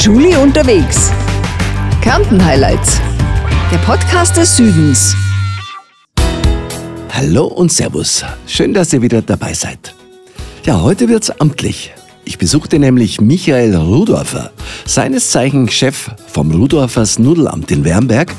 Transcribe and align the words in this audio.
Julie 0.00 0.34
unterwegs. 0.38 1.10
Kärnten 2.00 2.42
Highlights. 2.42 3.02
Der 3.70 3.76
Podcast 3.76 4.34
des 4.34 4.56
Südens. 4.56 5.14
Hallo 7.12 7.44
und 7.44 7.70
Servus. 7.70 8.24
Schön, 8.46 8.72
dass 8.72 8.94
ihr 8.94 9.02
wieder 9.02 9.20
dabei 9.20 9.52
seid. 9.52 9.94
Ja, 10.64 10.80
heute 10.80 11.10
wird's 11.10 11.28
amtlich. 11.28 11.92
Ich 12.24 12.38
besuchte 12.38 12.78
nämlich 12.78 13.20
Michael 13.20 13.76
Rudorfer, 13.76 14.52
seines 14.86 15.32
Zeichens 15.32 15.74
Chef 15.74 16.10
vom 16.28 16.50
Rudorfers 16.50 17.18
Nudelamt 17.18 17.70
in 17.70 17.84
Wernberg. 17.84 18.32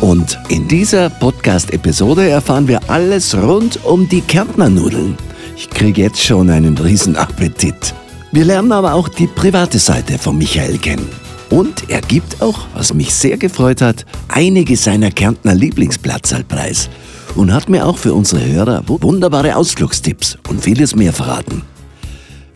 Und 0.00 0.38
in 0.48 0.66
dieser 0.66 1.10
Podcast-Episode 1.10 2.30
erfahren 2.30 2.68
wir 2.68 2.88
alles 2.88 3.36
rund 3.36 3.84
um 3.84 4.08
die 4.08 4.22
Kärntner 4.22 4.70
Nudeln. 4.70 5.18
Ich 5.58 5.68
kriege 5.68 6.00
jetzt 6.00 6.24
schon 6.24 6.48
einen 6.48 6.78
riesen 6.78 7.16
Appetit. 7.16 7.92
Wir 8.34 8.46
lernen 8.46 8.72
aber 8.72 8.94
auch 8.94 9.10
die 9.10 9.26
private 9.26 9.78
Seite 9.78 10.16
von 10.16 10.38
Michael 10.38 10.78
kennen. 10.78 11.06
Und 11.50 11.90
er 11.90 12.00
gibt 12.00 12.40
auch, 12.40 12.60
was 12.74 12.94
mich 12.94 13.12
sehr 13.12 13.36
gefreut 13.36 13.82
hat, 13.82 14.06
einige 14.28 14.74
seiner 14.74 15.10
Kärntner 15.10 15.54
Lieblingsplatzal 15.54 16.42
preis 16.42 16.88
und 17.34 17.52
hat 17.52 17.68
mir 17.68 17.86
auch 17.86 17.98
für 17.98 18.14
unsere 18.14 18.42
Hörer 18.42 18.84
wunderbare 18.86 19.54
Ausflugstipps 19.54 20.38
und 20.48 20.62
vieles 20.62 20.96
mehr 20.96 21.12
verraten. 21.12 21.60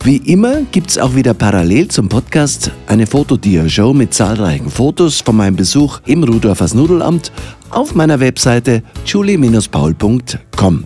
Wie 0.03 0.17
immer 0.17 0.61
gibt 0.71 0.89
es 0.89 0.97
auch 0.97 1.13
wieder 1.13 1.35
parallel 1.35 1.89
zum 1.89 2.09
Podcast 2.09 2.71
eine 2.87 3.05
Fotodia-Show 3.05 3.93
mit 3.93 4.15
zahlreichen 4.15 4.71
Fotos 4.71 5.21
von 5.21 5.35
meinem 5.35 5.57
Besuch 5.57 5.99
im 6.07 6.23
Rudorfers 6.23 6.73
Nudelamt 6.73 7.31
auf 7.69 7.93
meiner 7.93 8.19
Webseite 8.19 8.81
julie-paul.com. 9.05 10.85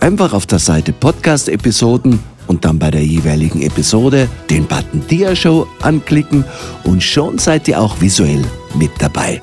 Einfach 0.00 0.34
auf 0.34 0.44
der 0.44 0.58
Seite 0.58 0.92
Podcast-Episoden 0.92 2.18
und 2.50 2.64
dann 2.64 2.80
bei 2.80 2.90
der 2.90 3.04
jeweiligen 3.04 3.62
Episode 3.62 4.28
den 4.50 4.66
Button 4.66 5.06
Dia 5.08 5.36
Show 5.36 5.68
anklicken 5.82 6.44
und 6.82 7.00
schon 7.00 7.38
seid 7.38 7.68
ihr 7.68 7.80
auch 7.80 8.00
visuell 8.00 8.42
mit 8.74 8.90
dabei. 8.98 9.40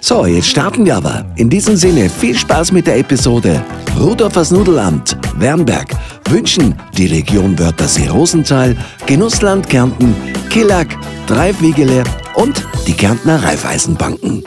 So, 0.00 0.24
jetzt 0.24 0.48
starten 0.48 0.86
wir 0.86 0.96
aber. 0.96 1.26
In 1.36 1.50
diesem 1.50 1.76
Sinne 1.76 2.08
viel 2.08 2.36
Spaß 2.36 2.72
mit 2.72 2.86
der 2.86 2.98
Episode. 2.98 3.62
Rudolfers 3.98 4.52
Nudelamt, 4.52 5.18
Wernberg, 5.36 5.94
wünschen 6.30 6.74
die 6.96 7.06
Region 7.06 7.58
Wörthersee-Rosenthal, 7.58 8.74
Genussland 9.04 9.68
Kärnten, 9.68 10.14
Killack, 10.48 10.96
Dreifwiegele 11.26 12.04
und 12.36 12.64
die 12.86 12.94
Kärntner 12.94 13.42
Raiffeisenbanken. 13.42 14.44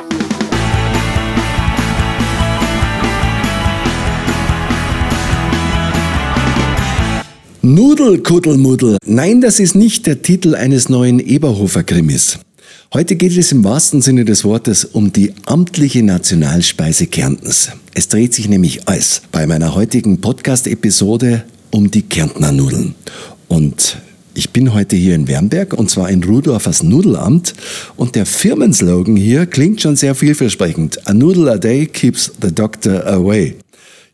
Nudelkuddelmuddel. 7.70 8.98
Nein, 9.06 9.42
das 9.42 9.60
ist 9.60 9.76
nicht 9.76 10.08
der 10.08 10.24
Titel 10.24 10.56
eines 10.56 10.90
neuen 10.90 11.20
Eberhofer-Krimis. 11.20 12.40
Heute 12.96 13.16
geht 13.16 13.38
es 13.38 13.52
im 13.52 13.64
wahrsten 13.64 14.02
Sinne 14.02 14.26
des 14.26 14.44
Wortes 14.44 14.86
um 14.86 15.14
die 15.14 15.34
amtliche 15.46 16.02
Nationalspeise 16.02 17.06
Kärntens. 17.06 17.70
Es 17.94 18.08
dreht 18.08 18.34
sich 18.34 18.50
nämlich 18.50 18.88
alles 18.88 19.22
bei 19.32 19.46
meiner 19.46 19.76
heutigen 19.76 20.20
Podcast-Episode 20.20 21.44
um 21.70 21.92
die 21.92 22.02
Kärntner 22.02 22.52
Nudeln. 22.52 22.96
Und 23.48 23.98
ich 24.34 24.50
bin 24.50 24.74
heute 24.74 24.96
hier 24.96 25.14
in 25.14 25.28
Wernberg 25.28 25.76
und 25.76 25.92
zwar 25.92 26.10
in 26.10 26.24
Rudorfers 26.24 26.82
Nudelamt 26.82 27.54
und 27.98 28.16
der 28.16 28.26
Firmenslogan 28.26 29.16
hier 29.16 29.46
klingt 29.46 29.80
schon 29.80 29.96
sehr 29.96 30.16
vielversprechend. 30.16 31.08
A 31.08 31.14
noodle 31.14 31.52
a 31.52 31.58
day 31.60 31.86
keeps 31.86 32.32
the 32.42 32.52
doctor 32.52 33.06
away. 33.06 33.58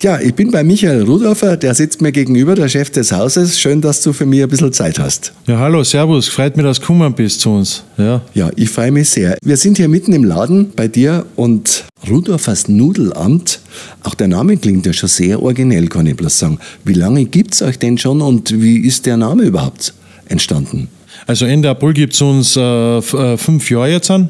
Ja, 0.06 0.20
ich 0.20 0.36
bin 0.36 0.52
bei 0.52 0.64
Michael 0.64 1.02
Rudolfer, 1.02 1.58
der 1.58 1.73
sitzt 1.73 2.00
mir 2.00 2.11
gegenüber, 2.11 2.53
der 2.53 2.70
Chef 2.70 2.92
des 2.92 3.11
Hauses. 3.11 3.59
Schön, 3.59 3.81
dass 3.81 4.03
du 4.03 4.14
für 4.14 4.28
mich 4.28 4.44
ein 4.44 4.47
bisschen 4.47 4.72
Zeit 4.72 5.00
hast. 5.00 5.34
Ja, 5.47 5.58
hallo, 5.58 5.84
servus. 5.84 6.28
Freut 6.28 6.56
mich, 6.56 6.64
dass 6.64 6.78
du 6.78 6.81
gekommen 6.81 7.12
bist 7.12 7.42
zu 7.42 7.50
uns. 7.50 7.84
Ja, 7.97 8.22
ja 8.36 8.52
ich 8.56 8.70
freue 8.70 8.92
mich 8.92 9.09
sehr. 9.09 9.36
Wir 9.44 9.58
sind 9.58 9.78
hier 9.78 9.88
mitten 9.88 10.14
im 10.14 10.23
Laden 10.23 10.70
bei 10.75 10.88
dir 10.88 11.25
und 11.36 11.86
Rudolfers 12.08 12.67
Nudelamt, 12.67 13.62
auch 14.03 14.14
der 14.14 14.28
Name 14.28 14.58
klingt 14.58 14.85
ja 14.85 14.94
schon 14.94 15.09
sehr 15.09 15.41
originell, 15.41 15.88
kann 15.88 16.06
ich 16.06 16.16
bloß 16.16 16.38
sagen. 16.38 16.59
Wie 16.84 16.94
lange 16.94 17.25
gibt 17.25 17.56
es 17.56 17.63
euch 17.63 17.79
denn 17.79 17.97
schon 17.97 18.22
und 18.22 18.62
wie 18.62 18.85
ist 18.85 19.08
der 19.08 19.18
Name 19.18 19.41
überhaupt 19.41 19.96
entstanden? 20.29 20.88
Also 21.25 21.47
Ende 21.47 21.68
April 21.72 21.94
gibt 21.94 22.13
es 22.13 22.22
uns 22.22 22.56
äh, 22.56 22.62
äh, 22.62 23.38
fünf 23.38 23.72
Jahre 23.72 23.90
jetzt 23.90 24.12
an. 24.12 24.29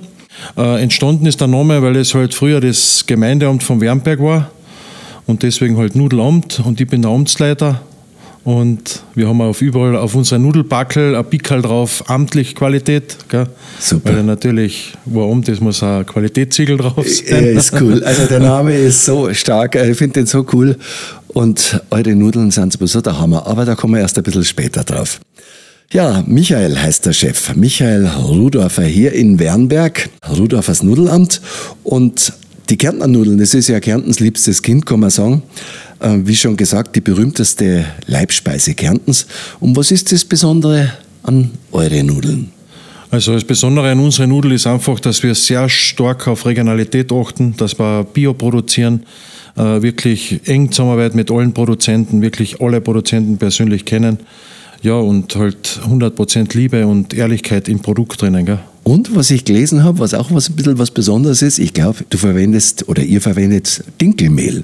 Äh, 0.56 0.82
entstanden 0.82 1.26
ist 1.26 1.42
der 1.42 1.50
Name, 1.50 1.82
weil 1.82 1.98
es 1.98 2.14
halt 2.14 2.34
früher 2.34 2.62
das 2.62 3.04
Gemeindeamt 3.06 3.62
von 3.62 3.82
Wernberg 3.82 4.22
war 4.22 4.52
und 5.26 5.44
deswegen 5.44 5.78
halt 5.78 5.96
Nudelamt 5.96 6.62
und 6.66 6.80
ich 6.80 6.88
bin 6.88 7.02
der 7.02 7.12
Amtsleiter 7.12 7.82
und 8.46 9.02
wir 9.16 9.28
haben 9.28 9.42
auf 9.42 9.64
überall 9.64 9.96
auf 9.96 10.14
unserer 10.14 10.38
Nudelbackel 10.38 11.16
ein 11.16 11.26
Pickel 11.26 11.64
drauf, 11.64 12.04
amtlich 12.08 12.54
Qualität. 12.54 13.18
Gell? 13.28 13.48
Super. 13.80 14.14
Weil 14.14 14.24
natürlich, 14.24 14.94
Amt 15.14 15.50
ist, 15.50 15.62
muss 15.62 15.82
ein 15.82 16.06
Qualitätssiegel 16.06 16.78
drauf 16.78 17.08
sein. 17.08 17.44
Ja, 17.44 17.60
ist 17.60 17.74
cool. 17.82 18.04
Also 18.04 18.28
der 18.28 18.40
Name 18.40 18.78
ist 18.78 19.04
so 19.04 19.34
stark, 19.34 19.76
ich 19.76 19.98
finde 19.98 20.20
den 20.20 20.26
so 20.28 20.46
cool. 20.54 20.78
Und 21.30 21.82
eure 21.90 22.16
Nudeln 22.16 22.52
sind 22.52 22.72
sowieso 22.72 23.02
der 23.02 23.20
Hammer, 23.20 23.48
aber 23.48 23.66
da 23.66 23.74
kommen 23.74 23.96
wir 23.96 24.02
erst 24.02 24.18
ein 24.18 24.24
bisschen 24.24 24.46
später 24.46 24.84
drauf. 24.84 25.20
Ja, 25.92 26.24
Michael 26.28 26.78
heißt 26.78 27.06
der 27.08 27.14
Chef. 27.14 27.56
Michael 27.56 28.06
Rudorfer 28.06 28.84
hier 28.84 29.14
in 29.14 29.40
Wernberg, 29.40 30.10
Rudorfers 30.38 30.84
Nudelamt. 30.84 31.42
Und 31.84 32.32
die 32.70 32.78
Kärntner 32.78 33.08
Nudeln, 33.08 33.38
das 33.38 33.54
ist 33.54 33.68
ja 33.68 33.80
Kärntens 33.80 34.20
liebstes 34.20 34.62
Kind, 34.62 34.86
kann 34.86 35.00
man 35.00 35.10
sagen. 35.10 35.44
Äh, 36.00 36.18
wie 36.24 36.36
schon 36.36 36.58
gesagt, 36.58 36.96
die 36.96 37.02
berühmteste 37.02 37.86
Leibspeise 38.08 38.74
Kärntens. 38.74 39.28
Und 39.60 39.76
was 39.76 39.92
ist 39.92 40.12
das 40.12 40.26
Besondere 40.26 40.92
an 41.24 41.52
eure 41.72 42.04
Nudeln? 42.04 42.52
Also 43.12 43.34
das 43.34 43.44
Besondere 43.44 43.92
an 43.92 44.00
unseren 44.00 44.30
Nudeln 44.30 44.56
ist 44.56 44.68
einfach, 44.68 45.00
dass 45.00 45.24
wir 45.24 45.36
sehr 45.36 45.70
stark 45.70 46.28
auf 46.28 46.46
Regionalität 46.46 47.12
achten, 47.12 47.56
dass 47.56 47.80
wir 47.80 48.04
Bio 48.04 48.34
produzieren, 48.34 49.06
äh, 49.56 49.82
wirklich 49.82 50.42
eng 50.46 50.72
zusammenarbeiten 50.72 51.16
mit 51.16 51.32
allen 51.32 51.54
Produzenten, 51.54 52.22
wirklich 52.22 52.60
alle 52.60 52.82
Produzenten 52.82 53.38
persönlich 53.38 53.86
kennen. 53.86 54.18
Ja, 54.86 54.94
und 54.94 55.36
halt 55.36 55.80
100% 55.90 56.56
Liebe 56.56 56.86
und 56.86 57.16
Ehrlichkeit 57.16 57.68
im 57.70 57.80
Produkt 57.80 58.22
drinnen. 58.22 58.46
Gell? 58.46 58.60
Und 58.84 59.16
was 59.16 59.32
ich 59.32 59.44
gelesen 59.44 59.84
habe, 59.84 59.98
was 59.98 60.14
auch 60.14 60.30
was 60.30 60.48
ein 60.48 60.56
bisschen 60.56 60.78
was 60.78 60.92
Besonderes 60.92 61.42
ist, 61.42 61.58
ich 61.58 61.74
glaube, 61.74 62.06
du 62.08 62.20
verwendest 62.20 62.88
oder 62.88 63.02
ihr 63.02 63.20
verwendet 63.20 63.84
Dinkelmehl. 64.00 64.64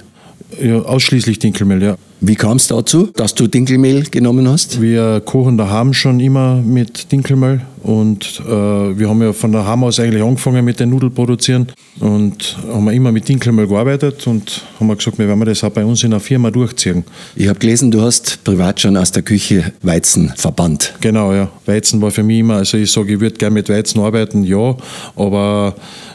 Ja, 0.59 0.79
ausschließlich 0.79 1.39
Dinkelmehl, 1.39 1.81
ja. 1.81 1.95
Wie 2.23 2.35
kam 2.35 2.57
es 2.57 2.67
dazu, 2.67 3.07
dass 3.15 3.33
du 3.33 3.47
Dinkelmehl 3.47 4.03
genommen 4.03 4.47
hast? 4.47 4.79
Wir 4.79 5.21
kochen 5.25 5.57
daheim 5.57 5.91
schon 5.91 6.19
immer 6.19 6.57
mit 6.57 7.11
Dinkelmehl 7.11 7.61
und 7.81 8.43
äh, 8.45 8.49
wir 8.51 9.09
haben 9.09 9.21
ja 9.23 9.33
von 9.33 9.51
daheim 9.51 9.83
aus 9.83 9.99
eigentlich 9.99 10.21
angefangen 10.21 10.63
mit 10.63 10.79
den 10.79 10.91
Nudeln 10.91 11.11
produzieren 11.11 11.67
und 11.99 12.57
haben 12.71 12.87
immer 12.89 13.11
mit 13.11 13.27
Dinkelmehl 13.27 13.65
gearbeitet 13.65 14.27
und 14.27 14.61
haben 14.79 14.95
gesagt, 14.95 15.17
wir 15.17 15.27
werden 15.27 15.43
das 15.45 15.63
auch 15.63 15.71
bei 15.71 15.83
uns 15.83 16.03
in 16.03 16.11
der 16.11 16.19
Firma 16.19 16.51
durchziehen. 16.51 17.03
Ich 17.35 17.47
habe 17.47 17.57
gelesen, 17.57 17.89
du 17.89 18.01
hast 18.01 18.43
privat 18.43 18.79
schon 18.79 18.97
aus 18.97 19.11
der 19.11 19.23
Küche 19.23 19.73
Weizen 19.81 20.31
verbannt. 20.35 20.93
Genau, 21.01 21.33
ja. 21.33 21.49
Weizen 21.65 22.01
war 22.03 22.11
für 22.11 22.23
mich 22.23 22.39
immer, 22.39 22.57
also 22.57 22.77
ich 22.77 22.91
sage, 22.91 23.13
ich 23.13 23.19
würde 23.19 23.37
gerne 23.37 23.55
mit 23.55 23.67
Weizen 23.67 23.99
arbeiten, 23.99 24.43
ja, 24.43 24.75
aber 25.15 25.73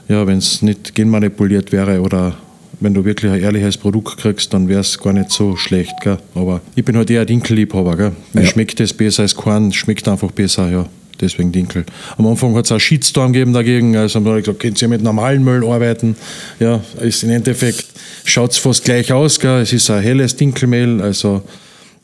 ja, 0.09 0.25
wenn 0.25 0.39
es 0.39 0.63
nicht 0.63 0.95
genmanipuliert 0.95 1.73
wäre 1.73 2.01
oder 2.01 2.37
wenn 2.81 2.95
du 2.95 3.05
wirklich 3.05 3.31
ein 3.33 3.41
ehrliches 3.41 3.77
Produkt 3.77 4.19
kriegst, 4.19 4.53
dann 4.53 4.69
wäre 4.69 4.81
es 4.81 4.99
gar 4.99 5.13
nicht 5.13 5.31
so 5.31 5.57
schlecht. 5.57 5.95
Gell? 6.03 6.19
Aber 6.35 6.61
ich 6.75 6.85
bin 6.85 6.97
halt 6.97 7.11
eher 7.11 7.23
ein 7.23 7.27
Dinkelliebhaber. 7.27 7.97
Gell? 7.97 8.13
Mir 8.33 8.43
ja. 8.43 8.47
schmeckt 8.47 8.81
es 8.81 8.93
besser 8.93 9.23
als 9.23 9.35
Korn, 9.35 9.73
schmeckt 9.73 10.07
einfach 10.09 10.31
besser, 10.31 10.71
ja. 10.71 10.87
Deswegen 11.19 11.51
Dinkel. 11.51 11.87
Am 12.19 12.27
Anfang 12.27 12.55
hat 12.57 12.67
es 12.67 12.73
auch 12.73 12.79
Shitstorm 12.79 13.33
gegeben 13.33 13.55
dagegen. 13.55 13.97
Also 13.97 14.17
haben 14.17 14.27
wir 14.27 14.39
gesagt, 14.39 14.61
könnt 14.61 14.83
ihr 14.83 14.89
mit 14.89 15.03
normalen 15.03 15.43
Müll 15.43 15.65
arbeiten? 15.65 16.15
Ja, 16.61 16.83
ist 17.01 17.23
im 17.23 17.31
Endeffekt 17.31 17.87
schaut 18.25 18.53
es 18.53 18.59
fast 18.59 18.85
gleich 18.85 19.11
aus. 19.13 19.41
Gell? 19.41 19.63
Es 19.63 19.73
ist 19.73 19.89
ein 19.91 20.03
helles 20.03 20.37
Dinkelmehl, 20.37 21.01
also 21.01 21.43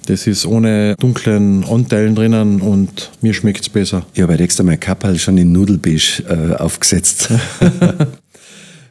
das 0.06 0.26
ist 0.26 0.46
ohne 0.46 0.96
dunklen 0.98 1.64
Anteilen 1.64 2.14
drinnen 2.14 2.60
und 2.60 3.10
mir 3.20 3.34
schmeckt 3.34 3.60
es 3.60 3.68
besser. 3.68 4.04
Ich 4.14 4.22
habe 4.22 4.36
extra 4.38 4.64
mein 4.64 4.80
Kappal 4.80 5.16
schon 5.18 5.38
in 5.38 5.52
Nudelbeige 5.52 6.24
äh, 6.28 6.56
aufgesetzt. 6.56 7.28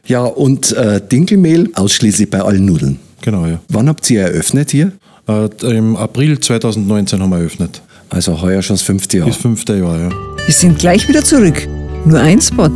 Ja, 0.06 0.24
und 0.24 0.72
äh, 0.72 1.00
Dinkelmehl 1.00 1.70
ausschließlich 1.74 2.28
bei 2.28 2.40
allen 2.42 2.64
Nudeln. 2.64 2.98
Genau, 3.20 3.46
ja. 3.46 3.60
Wann 3.68 3.88
habt 3.88 4.08
ihr 4.10 4.22
eröffnet 4.22 4.70
hier? 4.72 4.92
Äh, 5.28 5.48
Im 5.76 5.96
April 5.96 6.40
2019 6.40 7.22
haben 7.22 7.30
wir 7.30 7.38
eröffnet. 7.38 7.82
Also 8.10 8.42
heuer 8.42 8.62
schon 8.62 8.74
das 8.74 8.82
fünfte 8.82 9.18
Jahr. 9.18 9.28
Das 9.28 9.36
fünfte 9.36 9.76
Jahr, 9.76 9.98
ja. 9.98 10.10
Wir 10.44 10.54
sind 10.54 10.78
gleich 10.78 11.08
wieder 11.08 11.22
zurück. 11.22 11.68
Nur 12.04 12.18
ein 12.18 12.40
Spot. 12.40 12.68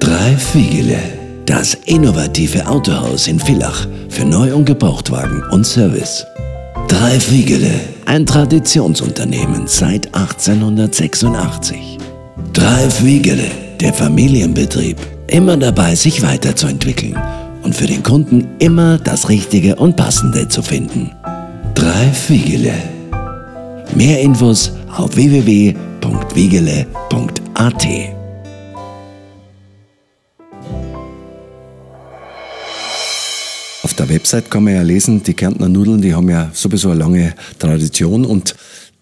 Drei 0.00 0.36
Fiegele. 0.36 0.98
Das 1.46 1.74
innovative 1.86 2.66
Autohaus 2.66 3.28
in 3.28 3.38
Villach 3.38 3.86
für 4.08 4.24
Neu- 4.24 4.52
und 4.52 4.64
Gebrauchtwagen 4.64 5.44
und 5.52 5.64
Service. 5.64 6.26
Drei 6.88 7.20
Fiegele. 7.20 7.70
Ein 8.04 8.26
Traditionsunternehmen 8.26 9.68
seit 9.68 10.12
1886. 10.12 11.98
Drei 12.52 12.90
Fiegele 12.90 13.65
der 13.80 13.92
Familienbetrieb, 13.92 14.98
immer 15.28 15.56
dabei, 15.56 15.94
sich 15.94 16.22
weiterzuentwickeln 16.22 17.16
und 17.62 17.74
für 17.74 17.86
den 17.86 18.02
Kunden 18.02 18.46
immer 18.58 18.98
das 18.98 19.28
Richtige 19.28 19.76
und 19.76 19.96
Passende 19.96 20.48
zu 20.48 20.62
finden. 20.62 21.12
Drei 21.74 22.10
Fiegele. 22.12 22.72
Mehr 23.94 24.20
Infos 24.20 24.72
auf 24.96 25.16
www.wiegele.at. 25.16 27.86
Auf 33.82 33.94
der 33.94 34.08
Website 34.08 34.50
kann 34.50 34.64
man 34.64 34.74
ja 34.74 34.82
lesen, 34.82 35.22
die 35.22 35.34
Kärntner 35.34 35.68
Nudeln, 35.68 36.00
die 36.00 36.14
haben 36.14 36.28
ja 36.28 36.50
sowieso 36.52 36.90
eine 36.90 36.98
lange 36.98 37.34
Tradition 37.58 38.24
und 38.24 38.54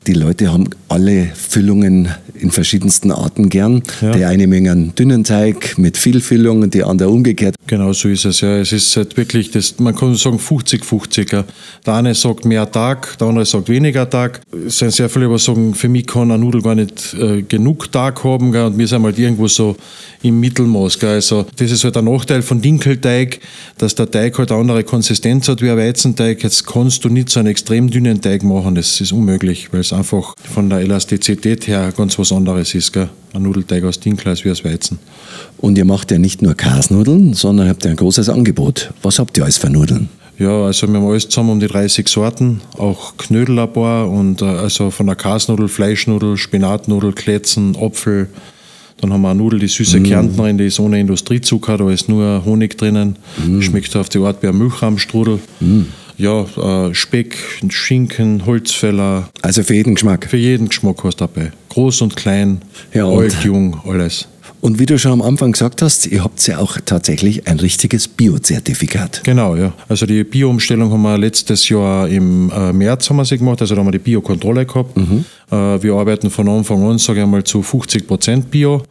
die 0.07 0.13
Leute 0.13 0.53
haben 0.53 0.69
alle 0.89 1.31
Füllungen 1.35 2.09
in 2.35 2.51
verschiedensten 2.51 3.11
Arten 3.11 3.49
gern. 3.49 3.83
Ja. 4.01 4.13
Der 4.13 4.29
eine 4.29 4.47
mögen 4.47 4.69
einen 4.69 4.95
dünnen 4.95 5.25
Teig 5.25 5.79
mit 5.79 5.97
viel 5.97 6.21
Füllung 6.21 6.63
und 6.63 6.75
die 6.75 6.83
andere 6.83 7.09
umgekehrt. 7.09 7.55
Genau 7.67 7.93
so 7.93 8.09
ist 8.09 8.25
es 8.25 8.41
ja. 8.41 8.59
Es 8.59 8.73
ist 8.73 8.97
halt 8.97 9.17
wirklich, 9.17 9.51
das, 9.51 9.79
man 9.79 9.95
kann 9.95 10.15
sagen 10.17 10.39
50-50. 10.39 11.45
Der 11.87 11.95
eine 11.95 12.15
sagt 12.15 12.45
mehr 12.45 12.71
Tag, 12.71 13.17
der 13.19 13.29
andere 13.29 13.47
sagt 13.47 13.69
weniger 13.69 14.09
Tag. 14.11 14.41
Es 14.67 14.79
sind 14.79 14.93
sehr 14.93 15.09
viele, 15.09 15.29
die 15.29 15.39
sagen, 15.39 15.75
für 15.75 15.89
mich 15.89 16.07
kann 16.07 16.31
eine 16.31 16.39
Nudel 16.39 16.61
gar 16.61 16.75
nicht 16.75 17.15
äh, 17.15 17.43
genug 17.43 17.91
Tag 17.91 18.23
haben. 18.25 18.53
Gell? 18.53 18.67
Und 18.67 18.79
wir 18.79 18.87
sind 18.87 19.03
halt 19.03 19.19
irgendwo 19.19 19.49
so 19.49 19.77
im 20.23 20.41
Mittelmaß. 20.41 20.99
Gell? 20.99 21.15
Also 21.15 21.47
das 21.57 21.71
ist 21.71 21.85
halt 21.85 21.95
der 21.95 22.03
Nachteil 22.03 22.43
von 22.43 22.61
Dinkelteig, 22.61 23.41
dass 23.79 23.95
der 23.95 24.11
Teig 24.11 24.37
halt 24.37 24.51
eine 24.51 24.61
andere 24.61 24.85
Konsistenz 24.85 25.49
hat 25.49 25.63
wie 25.63 25.71
ein 25.71 25.79
Weizenteig. 25.79 26.43
Jetzt 26.43 26.67
kannst 26.67 27.05
du 27.05 27.09
nicht 27.09 27.31
so 27.31 27.41
einen 27.41 27.49
extrem 27.49 27.89
dünnen 27.89 28.21
Teig 28.21 28.43
machen. 28.43 28.75
Das 28.75 29.01
ist 29.01 29.13
unmöglich, 29.13 29.73
weil 29.73 29.81
es 29.81 29.94
einfach 29.95 30.35
von 30.53 30.71
der 30.71 30.81
Elastizität 30.81 31.67
her 31.67 31.93
ganz 31.97 32.19
was 32.19 32.33
anderes 32.33 32.75
ist. 32.75 32.93
Gell? 32.93 33.09
Ein 33.33 33.43
Nudelteig 33.43 33.85
aus 33.85 34.01
Dinkel 34.01 34.29
als 34.29 34.45
wie 34.45 34.51
aus 34.51 34.65
Weizen. 34.65 34.99
Und 35.59 35.79
ihr 35.79 35.85
macht 35.85 36.11
ja 36.11 36.19
nicht 36.19 36.43
nur 36.43 36.55
Kasnudeln, 36.55 37.35
sondern 37.35 37.69
habt 37.69 37.85
ja 37.85 37.91
ein 37.91 37.97
großes 37.97 38.29
Angebot. 38.29 38.93
Was 39.03 39.19
habt 39.19 39.37
ihr 39.37 39.45
alles 39.45 39.59
für 39.59 39.71
Nudeln? 39.71 40.09
Ja, 40.39 40.65
also 40.65 40.89
wir 40.89 41.01
haben 41.01 41.07
alles 41.07 41.29
zusammen 41.29 41.51
um 41.51 41.61
die 41.61 41.69
30 41.69 42.09
Sorten, 42.09 42.61
auch 42.77 43.17
Knödel 43.17 43.57
ein 43.59 43.73
paar 43.73 44.11
und 44.11 44.43
äh, 44.43 44.47
also 44.47 44.91
von 44.91 45.07
der 45.07 45.15
Kasnudel, 45.15 45.69
Fleischnudel, 45.69 46.37
Spinatnudel, 46.37 47.13
Kletzen, 47.13 47.77
Apfel. 47.77 48.29
Dann 49.01 49.13
haben 49.13 49.23
wir 49.23 49.31
eine 49.31 49.39
Nudel, 49.39 49.61
die 49.61 49.69
süße 49.69 50.01
mm. 50.01 50.05
Kärntnerin, 50.05 50.59
die 50.59 50.67
ist 50.67 50.81
ohne 50.81 50.99
Industriezucker, 50.99 51.79
da 51.79 51.91
ist 51.91 52.09
nur 52.09 52.45
Honig 52.45 52.77
drinnen. 52.77 53.17
Mm. 53.45 53.61
Schmeckt 53.61 53.95
auf 53.95 54.09
die 54.09 54.19
Art 54.19 54.43
wie 54.43 54.49
ein 54.49 54.59
Milchraumstrudel. 54.59 55.39
Mm 55.61 55.83
ja, 56.17 56.43
äh, 56.89 56.95
Speck, 56.95 57.37
Schinken, 57.69 58.47
Holzfäller. 58.47 59.29
Also 59.43 59.63
für 59.63 59.75
jeden 59.75 59.95
Geschmack? 59.95 60.27
Für 60.29 60.37
jeden 60.37 60.69
Geschmack 60.69 61.03
hast 61.05 61.21
du 61.21 61.27
dabei. 61.27 61.53
Groß 61.71 62.03
und 62.03 62.17
klein, 62.17 62.63
ja, 62.93 63.07
alt, 63.07 63.37
jung, 63.43 63.81
alles. 63.87 64.29
Und 64.61 64.79
wie 64.79 64.87
du 64.87 64.99
schon 64.99 65.13
am 65.13 65.21
Anfang 65.21 65.53
gesagt 65.53 65.83
hast, 65.83 66.07
ihr 66.07 66.25
habt 66.25 66.47
ja 66.47 66.59
auch 66.59 66.79
tatsächlich 66.87 67.47
ein 67.47 67.61
richtiges 67.61 68.09
Bio-Zertifikat. 68.09 69.21
Genau, 69.23 69.57
ja. 69.57 69.75
Also 69.91 70.07
die 70.07 70.25
Bio-Umstellung 70.25 70.91
haben 70.91 71.03
wir 71.03 71.19
letztes 71.19 71.69
Jahr 71.69 72.09
im 72.09 72.51
äh, 72.51 72.73
März 72.73 73.11
haben 73.11 73.17
wir 73.17 73.27
sie 73.27 73.37
gemacht, 73.37 73.61
also 73.61 73.75
da 73.75 73.81
haben 73.81 73.89
wir 73.89 73.93
die 73.93 73.99
Bio-Kontrolle 73.99 74.65
gehabt. 74.65 74.97
Mhm. 74.97 75.27
Äh, 75.51 75.83
wir 75.83 75.93
arbeiten 75.95 76.31
von 76.31 76.49
Anfang 76.49 76.83
an, 76.89 76.97
sage 76.97 77.21
ich 77.21 77.27
mal, 77.27 77.45
zu 77.45 77.63
50 77.63 78.07
Prozent 78.07 78.51
Bio 78.51 78.83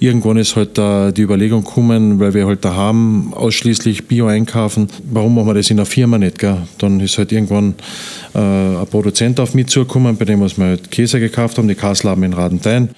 irgendwann 0.00 0.36
ist 0.36 0.56
halt 0.56 0.78
da 0.78 1.10
die 1.10 1.22
Überlegung 1.22 1.64
gekommen, 1.64 2.20
weil 2.20 2.34
wir 2.34 2.46
halt 2.46 2.64
daheim 2.64 3.32
ausschließlich 3.34 4.06
Bio 4.06 4.26
einkaufen, 4.26 4.88
warum 5.10 5.34
machen 5.34 5.48
wir 5.48 5.54
das 5.54 5.70
in 5.70 5.76
der 5.76 5.86
Firma 5.86 6.18
nicht? 6.18 6.38
Gell? 6.38 6.58
Dann 6.78 7.00
ist 7.00 7.18
halt 7.18 7.32
irgendwann 7.32 7.74
äh, 8.34 8.38
ein 8.38 8.86
Produzent 8.90 9.40
auf 9.40 9.54
mich 9.54 9.66
zugekommen, 9.66 10.16
bei 10.16 10.24
dem 10.24 10.40
wir 10.40 10.66
halt 10.66 10.90
Käse 10.90 11.18
gekauft 11.18 11.58
haben, 11.58 11.68
die 11.68 11.74
Kasslaben 11.74 12.22
in 12.22 12.32
Radentein. 12.32 12.90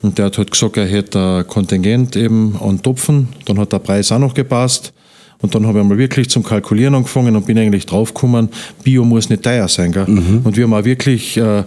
Und 0.00 0.18
der 0.18 0.26
hat 0.26 0.38
halt 0.38 0.50
gesagt, 0.50 0.76
er 0.76 0.86
hätte 0.86 1.38
ein 1.38 1.46
Kontingent 1.46 2.16
eben 2.16 2.56
an 2.60 2.82
Topfen. 2.82 3.28
Dann 3.46 3.58
hat 3.58 3.72
der 3.72 3.80
Preis 3.80 4.12
auch 4.12 4.18
noch 4.18 4.34
gepasst. 4.34 4.92
Und 5.40 5.54
dann 5.54 5.66
habe 5.66 5.80
ich 5.80 5.84
mal 5.84 5.98
wirklich 5.98 6.28
zum 6.28 6.42
Kalkulieren 6.42 6.96
angefangen 6.96 7.36
und 7.36 7.46
bin 7.46 7.58
eigentlich 7.58 7.86
draufgekommen, 7.86 8.48
Bio 8.82 9.04
muss 9.04 9.30
nicht 9.30 9.44
teuer 9.44 9.68
sein. 9.68 9.92
Gell? 9.92 10.06
Mhm. 10.06 10.40
Und 10.42 10.56
wir 10.56 10.64
haben 10.64 10.74
auch 10.74 10.84
wirklich 10.84 11.36
äh, 11.36 11.62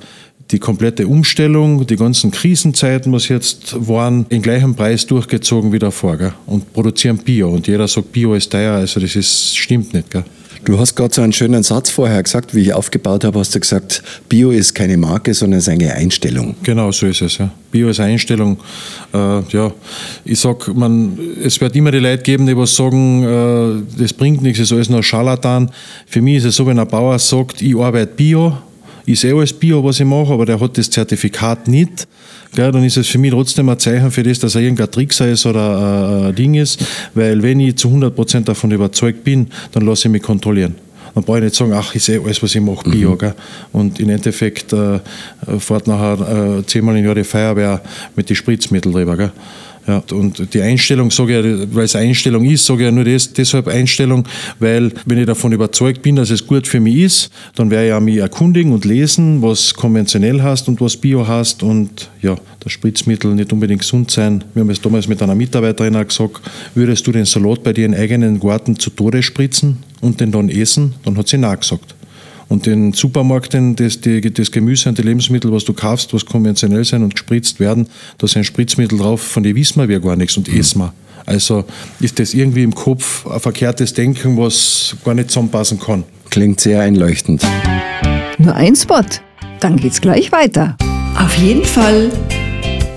die 0.51 0.59
komplette 0.59 1.07
Umstellung, 1.07 1.85
die 1.87 1.95
ganzen 1.95 2.31
Krisenzeiten, 2.31 3.11
was 3.13 3.29
jetzt 3.29 3.75
waren, 3.87 4.25
in 4.29 4.41
gleichem 4.41 4.75
Preis 4.75 5.05
durchgezogen 5.05 5.71
wie 5.71 5.79
davor. 5.79 6.17
Gell? 6.17 6.33
Und 6.45 6.73
produzieren 6.73 7.17
Bio. 7.17 7.49
Und 7.49 7.67
jeder 7.67 7.87
sagt, 7.87 8.11
Bio 8.11 8.33
ist 8.33 8.51
teuer, 8.51 8.73
also 8.75 8.99
das 8.99 9.15
ist, 9.15 9.57
stimmt 9.57 9.93
nicht. 9.93 10.11
Gell? 10.11 10.23
Du 10.63 10.77
hast 10.77 10.95
gerade 10.95 11.11
so 11.11 11.23
einen 11.23 11.33
schönen 11.33 11.63
Satz 11.63 11.89
vorher 11.89 12.21
gesagt, 12.21 12.53
wie 12.53 12.61
ich 12.61 12.73
aufgebaut 12.73 13.23
habe, 13.23 13.39
hast 13.39 13.55
du 13.55 13.59
gesagt, 13.59 14.03
Bio 14.29 14.51
ist 14.51 14.75
keine 14.75 14.95
Marke, 14.95 15.33
sondern 15.33 15.57
es 15.57 15.67
ist 15.67 15.73
eine 15.73 15.91
Einstellung. 15.93 16.55
Genau, 16.61 16.91
so 16.91 17.07
ist 17.07 17.21
es. 17.21 17.39
Ja. 17.39 17.49
Bio 17.71 17.89
ist 17.89 17.99
eine 17.99 18.13
Einstellung. 18.13 18.57
Äh, 19.11 19.41
ja, 19.49 19.71
ich 20.23 20.39
sag, 20.39 20.71
man, 20.75 21.17
es 21.43 21.59
wird 21.59 21.75
immer 21.75 21.89
die 21.89 21.97
Leute 21.97 22.21
geben, 22.21 22.45
die 22.45 22.55
was 22.55 22.75
sagen, 22.75 23.23
äh, 23.23 23.99
das 23.99 24.13
bringt 24.13 24.43
nichts, 24.43 24.59
ist 24.59 24.71
alles 24.71 24.89
nur 24.89 25.01
Scharlatan. 25.01 25.71
Für 26.05 26.21
mich 26.21 26.37
ist 26.37 26.45
es 26.45 26.55
so, 26.57 26.67
wenn 26.67 26.77
ein 26.77 26.87
Bauer 26.87 27.17
sagt, 27.17 27.63
ich 27.63 27.75
arbeite 27.75 28.13
Bio, 28.13 28.55
ist 29.05 29.23
eh 29.23 29.31
alles 29.31 29.53
Bio, 29.53 29.83
was 29.83 29.99
ich 29.99 30.05
mache, 30.05 30.33
aber 30.33 30.45
der 30.45 30.59
hat 30.59 30.77
das 30.77 30.89
Zertifikat 30.89 31.67
nicht, 31.67 32.07
gell, 32.53 32.71
dann 32.71 32.83
ist 32.83 32.97
es 32.97 33.07
für 33.07 33.17
mich 33.17 33.31
trotzdem 33.31 33.69
ein 33.69 33.79
Zeichen 33.79 34.11
für 34.11 34.23
das, 34.23 34.39
dass 34.39 34.55
er 34.55 34.61
irgendein 34.61 34.91
Trickser 34.91 35.29
ist 35.29 35.45
oder 35.45 36.27
ein 36.27 36.35
Ding 36.35 36.55
ist, 36.55 36.83
weil 37.13 37.41
wenn 37.41 37.59
ich 37.59 37.77
zu 37.77 37.89
100% 37.89 38.41
davon 38.41 38.71
überzeugt 38.71 39.23
bin, 39.23 39.47
dann 39.71 39.85
lasse 39.85 40.07
ich 40.07 40.11
mich 40.11 40.21
kontrollieren. 40.21 40.75
Dann 41.13 41.23
brauche 41.23 41.39
ich 41.39 41.43
nicht 41.45 41.55
sagen, 41.55 41.73
ach, 41.73 41.93
ich 41.93 42.03
sehe 42.03 42.21
alles, 42.21 42.41
was 42.41 42.55
ich 42.55 42.61
mache, 42.61 42.89
Bio. 42.89 43.11
Mhm. 43.11 43.17
Gell? 43.17 43.33
Und 43.73 43.99
im 43.99 44.09
Endeffekt 44.09 44.71
äh, 44.71 44.99
fährt 45.59 45.87
nachher 45.87 46.59
äh, 46.59 46.65
zehnmal 46.65 46.97
im 46.97 47.05
Jahr 47.05 47.15
die 47.15 47.23
Feuerwehr 47.23 47.81
mit 48.15 48.29
den 48.29 48.35
Spritzmitteln 48.35 48.93
drüber. 48.93 49.17
Gell? 49.17 49.31
Ja, 49.87 50.03
und 50.11 50.53
die 50.53 50.61
Einstellung, 50.61 51.09
sage 51.09 51.39
ich, 51.39 51.75
weil 51.75 51.85
es 51.85 51.95
Einstellung 51.95 52.45
ist, 52.45 52.65
sage 52.65 52.81
ich 52.81 52.85
ja 52.85 52.91
nur 52.91 53.03
das, 53.03 53.33
deshalb 53.33 53.67
Einstellung, 53.67 54.27
weil 54.59 54.91
wenn 55.05 55.17
ich 55.17 55.25
davon 55.25 55.51
überzeugt 55.51 56.03
bin, 56.03 56.15
dass 56.15 56.29
es 56.29 56.45
gut 56.45 56.67
für 56.67 56.79
mich 56.79 56.97
ist, 56.97 57.31
dann 57.55 57.71
werde 57.71 57.87
ich 57.87 57.93
auch 57.93 57.99
mich 57.99 58.17
erkundigen 58.17 58.73
und 58.73 58.85
lesen, 58.85 59.41
was 59.41 59.73
konventionell 59.73 60.43
hast 60.43 60.67
und 60.67 60.79
was 60.81 60.97
Bio 60.97 61.27
hast 61.27 61.63
und 61.63 62.09
ja, 62.21 62.35
das 62.59 62.71
Spritzmittel 62.71 63.33
nicht 63.33 63.51
unbedingt 63.51 63.81
gesund 63.81 64.11
sein. 64.11 64.43
Wir 64.53 64.61
haben 64.61 64.69
es 64.69 64.81
damals 64.81 65.07
mit 65.07 65.21
einer 65.21 65.35
Mitarbeiterin 65.35 65.95
auch 65.95 66.07
gesagt, 66.07 66.41
würdest 66.75 67.07
du 67.07 67.11
den 67.11 67.25
Salat 67.25 67.63
bei 67.63 67.73
dir 67.73 67.85
in 67.85 67.95
eigenen 67.95 68.39
Garten 68.39 68.77
zu 68.77 68.91
Tode 68.91 69.23
spritzen 69.23 69.77
und 69.99 70.19
den 70.19 70.31
dann 70.31 70.49
essen? 70.49 70.93
Dann 71.03 71.17
hat 71.17 71.27
sie 71.27 71.39
nein 71.39 71.59
gesagt. 71.59 71.95
Und 72.51 72.65
den 72.65 72.91
Supermärkten, 72.91 73.77
das, 73.77 74.01
die, 74.01 74.19
das 74.19 74.51
Gemüse 74.51 74.89
und 74.89 74.97
die 74.97 75.03
Lebensmittel, 75.03 75.53
was 75.53 75.63
du 75.63 75.71
kaufst, 75.71 76.13
was 76.13 76.25
konventionell 76.25 76.83
sein 76.83 77.01
und 77.01 77.13
gespritzt 77.15 77.61
werden, 77.61 77.87
da 78.17 78.27
sind 78.27 78.43
Spritzmittel 78.43 78.97
drauf, 78.97 79.21
von 79.21 79.41
denen 79.41 79.55
wissen 79.55 79.87
wir 79.87 80.01
gar 80.01 80.17
nichts 80.17 80.35
und 80.35 80.51
mhm. 80.51 80.59
essen 80.59 80.79
wir. 80.79 80.93
Also 81.25 81.63
ist 82.01 82.19
das 82.19 82.33
irgendwie 82.33 82.63
im 82.63 82.75
Kopf 82.75 83.25
ein 83.25 83.39
verkehrtes 83.39 83.93
Denken, 83.93 84.37
was 84.37 84.97
gar 85.05 85.13
nicht 85.13 85.29
zusammenpassen 85.29 85.79
kann. 85.79 86.03
Klingt 86.29 86.59
sehr 86.59 86.81
einleuchtend. 86.81 87.41
Nur 88.37 88.53
ein 88.53 88.75
Spot, 88.75 88.99
dann 89.61 89.77
geht's 89.77 90.01
gleich 90.01 90.29
weiter. 90.33 90.75
Auf 91.17 91.33
jeden 91.37 91.63
Fall 91.63 92.11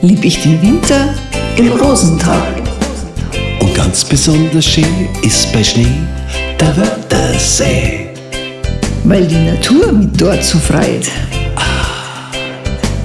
lieb 0.02 0.24
ich 0.24 0.42
den 0.42 0.60
Winter 0.62 1.14
im 1.56 1.68
Rosental. 1.68 2.60
Und 3.60 3.72
ganz 3.72 4.04
besonders 4.04 4.66
schön 4.66 5.08
ist 5.22 5.52
bei 5.52 5.62
Schnee 5.62 5.86
der 6.58 6.76
Wörthersee 6.76 8.03
weil 9.04 9.26
die 9.26 9.36
Natur 9.36 9.92
mit 9.92 10.20
dort 10.20 10.42
so 10.42 10.58
freit. 10.58 11.10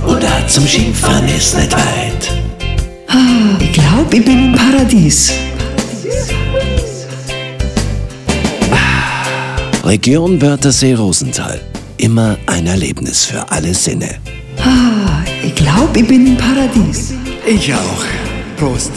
Oder 0.06 0.48
zum 0.48 0.66
Skifahren 0.66 1.28
ist 1.28 1.56
nicht 1.56 1.74
weit. 1.74 2.32
Ah, 3.08 3.58
ich 3.60 3.74
glaub, 3.74 4.14
ich 4.14 4.24
bin 4.24 4.46
im 4.48 4.54
Paradies. 4.54 5.34
Region 9.84 10.42
Wörthersee 10.42 10.94
Rosenthal. 10.94 11.60
Immer 11.98 12.38
ein 12.46 12.68
Erlebnis 12.68 13.26
für 13.26 13.50
alle 13.52 13.74
Sinne. 13.74 14.20
Ah, 14.58 15.24
ich 15.44 15.56
glaub, 15.56 15.96
ich 15.96 16.08
bin 16.08 16.28
im 16.28 16.38
Paradies. 16.38 17.14
Ich 17.46 17.74
auch. 17.74 18.04
Prost. 18.58 18.92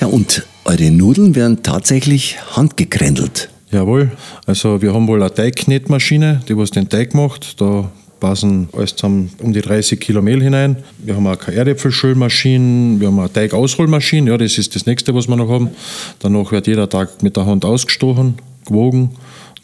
Ja, 0.00 0.06
und 0.06 0.47
eure 0.68 0.90
Nudeln 0.90 1.34
werden 1.34 1.62
tatsächlich 1.62 2.36
handgekrändelt. 2.54 3.48
Jawohl, 3.70 4.12
also 4.44 4.82
wir 4.82 4.92
haben 4.92 5.08
wohl 5.08 5.22
eine 5.22 5.32
Teigknetmaschine, 5.32 6.42
die 6.46 6.56
was 6.58 6.70
den 6.70 6.90
Teig 6.90 7.14
macht. 7.14 7.58
Da 7.60 7.90
passen 8.20 8.68
alles 8.72 8.94
zusammen 8.94 9.30
um 9.42 9.54
die 9.54 9.62
30 9.62 9.98
Kilo 9.98 10.20
Mehl 10.20 10.42
hinein. 10.42 10.76
Wir 10.98 11.16
haben 11.16 11.26
auch 11.26 11.38
keine 11.38 11.56
Erdäpfelschölmaschine, 11.56 13.00
wir 13.00 13.06
haben 13.06 13.18
eine 13.18 13.32
Teigausrollmaschine, 13.32 14.30
ja, 14.30 14.36
das 14.36 14.58
ist 14.58 14.74
das 14.74 14.84
nächste, 14.84 15.14
was 15.14 15.26
wir 15.26 15.36
noch 15.36 15.48
haben. 15.48 15.70
Danach 16.18 16.52
wird 16.52 16.66
jeder 16.66 16.88
Tag 16.88 17.22
mit 17.22 17.36
der 17.36 17.46
Hand 17.46 17.64
ausgestochen, 17.64 18.34
gewogen, 18.66 19.12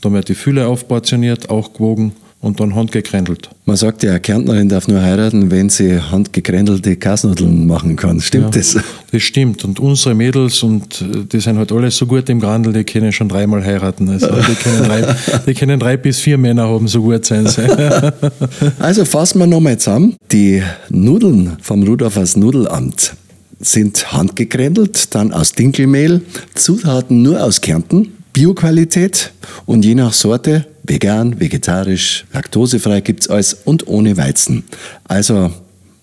dann 0.01 0.15
wird 0.15 0.31
die 0.31 0.35
Fülle 0.35 0.67
aufportioniert, 0.69 1.51
auch 1.51 1.75
gewogen 1.75 2.13
und 2.45 2.61
dann 2.61 2.75
handgekrändelt. 2.75 3.49
Man 3.65 3.77
sagt 3.77 4.03
ja, 4.03 4.19
Kärntnerin 4.19 4.69
darf 4.69 4.87
nur 4.87 5.01
heiraten, 5.01 5.51
wenn 5.51 5.71
sie 5.71 5.99
handgekrändelte 5.99 6.97
Kasnudeln 6.97 7.67
machen 7.67 7.97
kann. 7.97 8.21
Stimmt 8.21 8.55
ja, 8.55 8.61
das? 8.61 8.77
Das 9.11 9.23
stimmt. 9.23 9.65
Und 9.65 9.81
unsere 9.81 10.15
Mädels, 10.15 10.63
und 10.63 11.01
äh, 11.01 11.25
die 11.25 11.41
sind 11.41 11.57
halt 11.57 11.73
alle 11.73 11.91
so 11.91 12.07
gut 12.07 12.29
im 12.29 12.41
Grandel, 12.41 12.73
die 12.75 12.85
können 12.85 13.13
schon 13.13 13.29
dreimal 13.29 13.65
heiraten. 13.65 14.09
Also 14.11 14.29
die 14.29 14.55
können 14.55 14.85
drei, 14.85 15.17
die 15.47 15.55
können 15.55 15.81
drei 15.81 15.97
bis 15.97 16.21
vier 16.21 16.37
Männer 16.37 16.69
haben, 16.69 16.87
so 16.87 17.01
gut 17.03 17.25
sein 17.25 17.47
sie. 17.47 17.63
also 18.79 19.05
fassen 19.05 19.39
wir 19.39 19.47
nochmal 19.47 19.79
zusammen. 19.79 20.15
Die 20.31 20.63
Nudeln 20.91 21.57
vom 21.63 21.83
Rudolfers 21.83 22.37
Nudelamt 22.37 23.15
sind 23.59 24.13
handgekrändelt, 24.13 25.15
dann 25.15 25.33
aus 25.33 25.53
Dinkelmehl, 25.53 26.21
Zutaten 26.55 27.23
nur 27.23 27.43
aus 27.43 27.63
Kärnten 27.63 28.13
Bioqualität 28.35 29.33
und 29.65 29.85
je 29.85 29.95
nach 29.95 30.13
Sorte, 30.13 30.67
vegan, 30.85 31.41
vegetarisch, 31.41 32.25
laktosefrei 32.33 33.01
gibt 33.01 33.23
es 33.23 33.29
alles 33.29 33.55
und 33.65 33.89
ohne 33.89 34.17
Weizen. 34.17 34.65
Also 35.05 35.53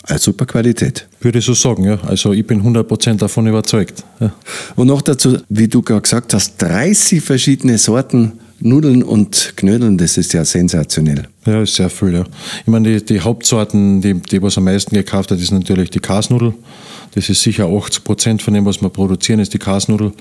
eine 0.04 0.20
super 0.20 0.46
Qualität. 0.46 1.08
Würde 1.20 1.40
ich 1.40 1.46
so 1.46 1.54
sagen, 1.54 1.84
ja. 1.84 2.00
Also 2.08 2.34
ich 2.34 2.46
bin 2.46 2.62
100% 2.64 3.18
davon 3.18 3.48
überzeugt. 3.48 4.04
Ja. 4.20 4.34
Und 4.76 4.88
noch 4.88 5.02
dazu, 5.02 5.38
wie 5.50 5.68
du 5.68 5.82
gerade 5.82 6.02
gesagt 6.02 6.34
hast, 6.34 6.62
30 6.62 7.22
verschiedene 7.22 7.78
Sorten 7.78 8.34
Nudeln 8.62 9.04
und 9.04 9.54
Knödeln, 9.56 9.98
das 9.98 10.18
ist 10.18 10.34
ja 10.34 10.46
sensationell. 10.46 11.28
Ja, 11.46 11.62
ist 11.62 11.76
sehr 11.76 11.90
viel, 11.90 12.14
ja. 12.14 12.24
Ich 12.62 12.68
meine, 12.68 13.00
die, 13.00 13.06
die 13.06 13.20
Hauptsorten, 13.20 14.02
die, 14.02 14.14
die 14.14 14.42
was 14.42 14.58
am 14.58 14.66
meisten 14.66 14.96
gekauft 14.96 15.32
hat, 15.32 15.40
ist 15.40 15.52
natürlich 15.52 15.90
die 15.90 16.00
Kasnudel. 16.00 16.54
Das 17.14 17.28
ist 17.28 17.42
sicher 17.42 17.66
80 17.66 18.04
Prozent 18.04 18.42
von 18.42 18.54
dem, 18.54 18.66
was 18.66 18.82
wir 18.82 18.90
produzieren, 18.90 19.40
ist 19.40 19.54
die 19.54 19.60
Kasnudel. 19.60 20.14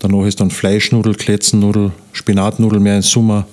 Danach 0.00 0.26
ist 0.26 0.40
dann 0.40 0.50
Fleischnudel, 0.50 1.14
Kletzennudel, 1.14 1.92
Spinatnudel 2.12 2.80
mehr 2.80 2.96
in 2.96 3.02
Sommer. 3.02 3.46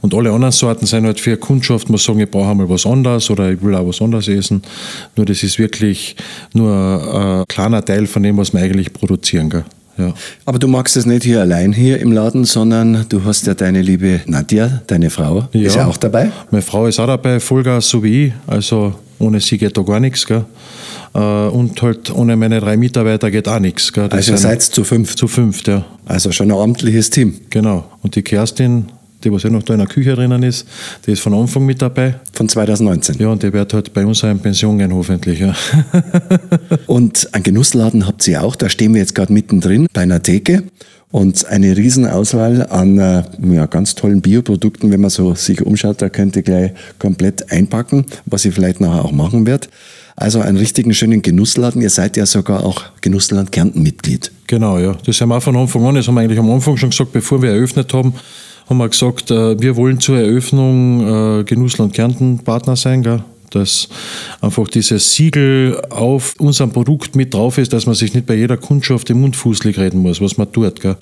Und 0.00 0.14
alle 0.14 0.30
anderen 0.30 0.52
Sorten 0.52 0.86
sind 0.86 1.04
halt 1.04 1.18
für 1.18 1.36
Kundschaft, 1.36 1.88
man 1.88 1.98
sagen, 1.98 2.20
ich 2.20 2.30
brauche 2.30 2.50
einmal 2.50 2.68
was 2.68 2.86
anderes 2.86 3.30
oder 3.30 3.50
ich 3.50 3.62
will 3.62 3.74
auch 3.74 3.88
was 3.88 4.00
anderes 4.00 4.28
essen. 4.28 4.62
Nur 5.16 5.26
das 5.26 5.42
ist 5.42 5.58
wirklich 5.58 6.16
nur 6.54 7.40
ein 7.42 7.44
kleiner 7.48 7.84
Teil 7.84 8.06
von 8.06 8.22
dem, 8.22 8.36
was 8.36 8.52
wir 8.52 8.60
eigentlich 8.60 8.92
produzieren. 8.92 9.50
Gell? 9.50 9.64
Ja. 9.98 10.12
Aber 10.44 10.58
du 10.58 10.68
magst 10.68 10.96
es 10.96 11.06
nicht 11.06 11.24
hier 11.24 11.40
allein 11.40 11.72
hier 11.72 12.00
im 12.00 12.12
Laden, 12.12 12.44
sondern 12.44 13.06
du 13.08 13.24
hast 13.24 13.46
ja 13.46 13.54
deine 13.54 13.82
liebe 13.82 14.20
Nadja, 14.26 14.82
deine 14.86 15.10
Frau, 15.10 15.48
ja. 15.52 15.66
ist 15.66 15.76
ja 15.76 15.86
auch 15.86 15.96
dabei. 15.96 16.30
Meine 16.50 16.62
Frau 16.62 16.86
ist 16.86 17.00
auch 17.00 17.06
dabei, 17.06 17.40
Vollgas 17.40 17.88
so 17.88 18.02
wie 18.02 18.26
ich. 18.26 18.32
Also 18.46 18.94
ohne 19.18 19.40
sie 19.40 19.58
geht 19.58 19.76
da 19.76 19.82
gar 19.82 20.00
nichts. 20.00 20.26
Gell? 20.26 20.44
Äh, 21.14 21.18
und 21.18 21.80
halt 21.80 22.14
ohne 22.14 22.36
meine 22.36 22.60
drei 22.60 22.76
Mitarbeiter 22.76 23.30
geht 23.30 23.48
auch 23.48 23.58
nichts. 23.58 23.92
Gell? 23.92 24.08
also 24.10 24.36
seid 24.36 24.62
zu 24.62 24.84
fünf? 24.84 25.16
Zu 25.16 25.28
fünf, 25.28 25.66
ja. 25.66 25.84
Also 26.04 26.32
schon 26.32 26.50
ein 26.50 26.58
amtliches 26.58 27.10
Team. 27.10 27.34
Genau. 27.50 27.84
Und 28.02 28.16
die 28.16 28.22
Kerstin, 28.22 28.86
die 29.24 29.32
was 29.32 29.42
ja 29.42 29.50
noch 29.50 29.62
da 29.62 29.74
in 29.74 29.80
der 29.80 29.88
Küche 29.88 30.14
drinnen 30.14 30.42
ist, 30.42 30.66
die 31.06 31.12
ist 31.12 31.20
von 31.20 31.34
Anfang 31.34 31.64
mit 31.64 31.82
dabei. 31.82 32.16
Von 32.32 32.48
2019? 32.48 33.16
Ja, 33.18 33.28
und 33.28 33.42
die 33.42 33.52
wird 33.52 33.72
halt 33.72 33.92
bei 33.92 34.04
uns 34.04 34.22
auch 34.24 34.30
in 34.30 34.38
Pension 34.38 34.78
gehen, 34.78 34.94
hoffentlich. 34.94 35.40
Ja. 35.40 35.54
und 36.86 37.32
einen 37.32 37.42
Genussladen 37.42 38.06
habt 38.06 38.26
ihr 38.28 38.42
auch, 38.42 38.56
da 38.56 38.68
stehen 38.68 38.94
wir 38.94 39.00
jetzt 39.00 39.14
gerade 39.14 39.32
mittendrin 39.32 39.86
bei 39.92 40.02
einer 40.02 40.22
Theke 40.22 40.64
und 41.10 41.46
eine 41.46 41.76
Riesenauswahl 41.76 42.66
an 42.68 42.98
äh, 42.98 43.22
ja, 43.50 43.66
ganz 43.66 43.94
tollen 43.94 44.20
Bioprodukten, 44.20 44.90
wenn 44.90 45.00
man 45.00 45.10
so 45.10 45.34
sich 45.34 45.62
umschaut, 45.62 46.02
da 46.02 46.08
könnt 46.08 46.36
ihr 46.36 46.42
gleich 46.42 46.72
komplett 46.98 47.50
einpacken, 47.52 48.04
was 48.26 48.44
ihr 48.44 48.52
vielleicht 48.52 48.80
nachher 48.80 49.04
auch 49.04 49.12
machen 49.12 49.46
wird. 49.46 49.68
Also 50.16 50.40
einen 50.40 50.56
richtigen 50.56 50.94
schönen 50.94 51.20
Genussladen. 51.20 51.82
Ihr 51.82 51.90
seid 51.90 52.16
ja 52.16 52.24
sogar 52.24 52.64
auch 52.64 52.84
Genussland 53.02 53.52
Kärnten 53.52 53.82
Mitglied. 53.82 54.32
Genau, 54.46 54.78
ja. 54.78 54.96
Das 55.04 55.20
haben 55.20 55.28
wir 55.28 55.36
auch 55.36 55.42
von 55.42 55.56
Anfang 55.56 55.84
an, 55.84 55.94
das 55.94 56.08
haben 56.08 56.14
wir 56.14 56.22
eigentlich 56.22 56.38
am 56.38 56.50
Anfang 56.50 56.76
schon 56.76 56.90
gesagt, 56.90 57.12
bevor 57.12 57.42
wir 57.42 57.50
eröffnet 57.50 57.92
haben, 57.92 58.14
haben 58.68 58.78
wir 58.78 58.88
gesagt, 58.88 59.30
äh, 59.30 59.60
wir 59.60 59.76
wollen 59.76 60.00
zur 60.00 60.18
Eröffnung 60.18 61.40
äh, 61.40 61.44
Genussland 61.44 61.94
Kärnten 61.94 62.38
Partner 62.40 62.76
sein. 62.76 63.02
Gell? 63.02 63.22
dass 63.50 63.88
einfach 64.40 64.68
dieses 64.68 65.14
Siegel 65.14 65.80
auf 65.90 66.34
unserem 66.38 66.72
Produkt 66.72 67.16
mit 67.16 67.34
drauf 67.34 67.58
ist, 67.58 67.72
dass 67.72 67.86
man 67.86 67.94
sich 67.94 68.14
nicht 68.14 68.26
bei 68.26 68.34
jeder 68.34 68.56
Kundschaft 68.56 69.10
im 69.10 69.20
Mund 69.20 69.36
fußlig 69.36 69.78
reden 69.78 70.00
muss, 70.00 70.20
was 70.20 70.36
man 70.36 70.50
tut. 70.52 70.80
Gell? 70.80 70.96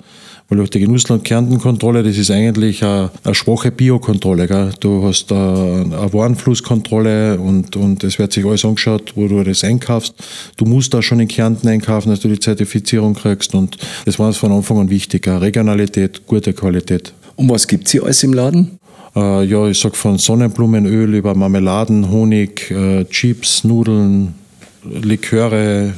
Weil 0.47 0.59
durch 0.59 0.69
die 0.69 0.79
Genussland-Kärnten-Kontrolle, 0.79 2.03
das 2.03 2.17
ist 2.17 2.29
eigentlich 2.29 2.83
eine, 2.83 3.09
eine 3.23 3.33
schwache 3.33 3.71
Biokontrolle. 3.71 4.47
Gell? 4.47 4.71
Du 4.79 5.03
hast 5.03 5.31
eine, 5.31 5.97
eine 5.97 6.13
Warenflusskontrolle 6.13 7.39
und, 7.39 7.75
und 7.75 8.03
es 8.03 8.19
wird 8.19 8.31
sich 8.31 8.45
alles 8.45 8.63
angeschaut, 8.63 9.13
wo 9.15 9.27
du 9.27 9.43
das 9.43 9.63
einkaufst. 9.63 10.13
Du 10.57 10.65
musst 10.65 10.93
da 10.93 11.01
schon 11.01 11.19
in 11.19 11.27
Kärnten 11.27 11.67
einkaufen, 11.67 12.09
dass 12.09 12.19
du 12.19 12.27
die 12.27 12.39
Zertifizierung 12.39 13.15
kriegst 13.15 13.55
und 13.55 13.77
das 14.05 14.19
war 14.19 14.27
uns 14.27 14.37
von 14.37 14.51
Anfang 14.51 14.79
an 14.79 14.89
wichtig. 14.89 15.27
Regionalität, 15.27 16.27
gute 16.27 16.53
Qualität. 16.53 17.13
Und 17.35 17.49
was 17.49 17.67
gibt 17.67 17.85
es 17.85 17.91
hier 17.91 18.03
alles 18.03 18.23
im 18.23 18.33
Laden? 18.33 18.79
Äh, 19.15 19.45
ja, 19.45 19.67
ich 19.67 19.79
sag 19.79 19.95
von 19.95 20.17
Sonnenblumenöl 20.17 21.15
über 21.15 21.35
Marmeladen, 21.35 22.09
Honig, 22.09 22.69
äh, 22.71 23.05
Chips, 23.05 23.63
Nudeln, 23.63 24.35
Liköre, 24.83 25.93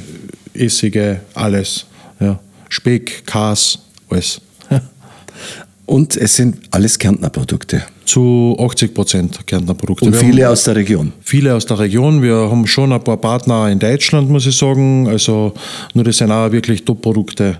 Essige, 0.54 1.20
alles. 1.34 1.86
Ja. 2.20 2.38
Speck, 2.68 3.26
Kas, 3.26 3.78
alles. 4.08 4.40
Und 5.86 6.16
es 6.16 6.36
sind 6.36 6.58
alles 6.70 6.98
Kärntner 6.98 7.30
Produkte. 7.30 7.82
Zu 8.04 8.56
80 8.60 8.94
Prozent 8.94 9.46
Kärntner 9.46 9.74
Produkte. 9.74 10.06
Und 10.06 10.16
viele 10.16 10.44
haben, 10.44 10.52
aus 10.52 10.64
der 10.64 10.76
Region. 10.76 11.12
Viele 11.20 11.54
aus 11.54 11.66
der 11.66 11.78
Region. 11.78 12.22
Wir 12.22 12.34
haben 12.34 12.66
schon 12.66 12.92
ein 12.92 13.02
paar 13.02 13.16
Partner 13.16 13.70
in 13.70 13.78
Deutschland, 13.78 14.30
muss 14.30 14.46
ich 14.46 14.56
sagen. 14.56 15.08
Also 15.08 15.54
nur 15.94 16.04
das 16.04 16.18
sind 16.18 16.30
auch 16.30 16.52
wirklich 16.52 16.84
Top-Produkte. 16.84 17.58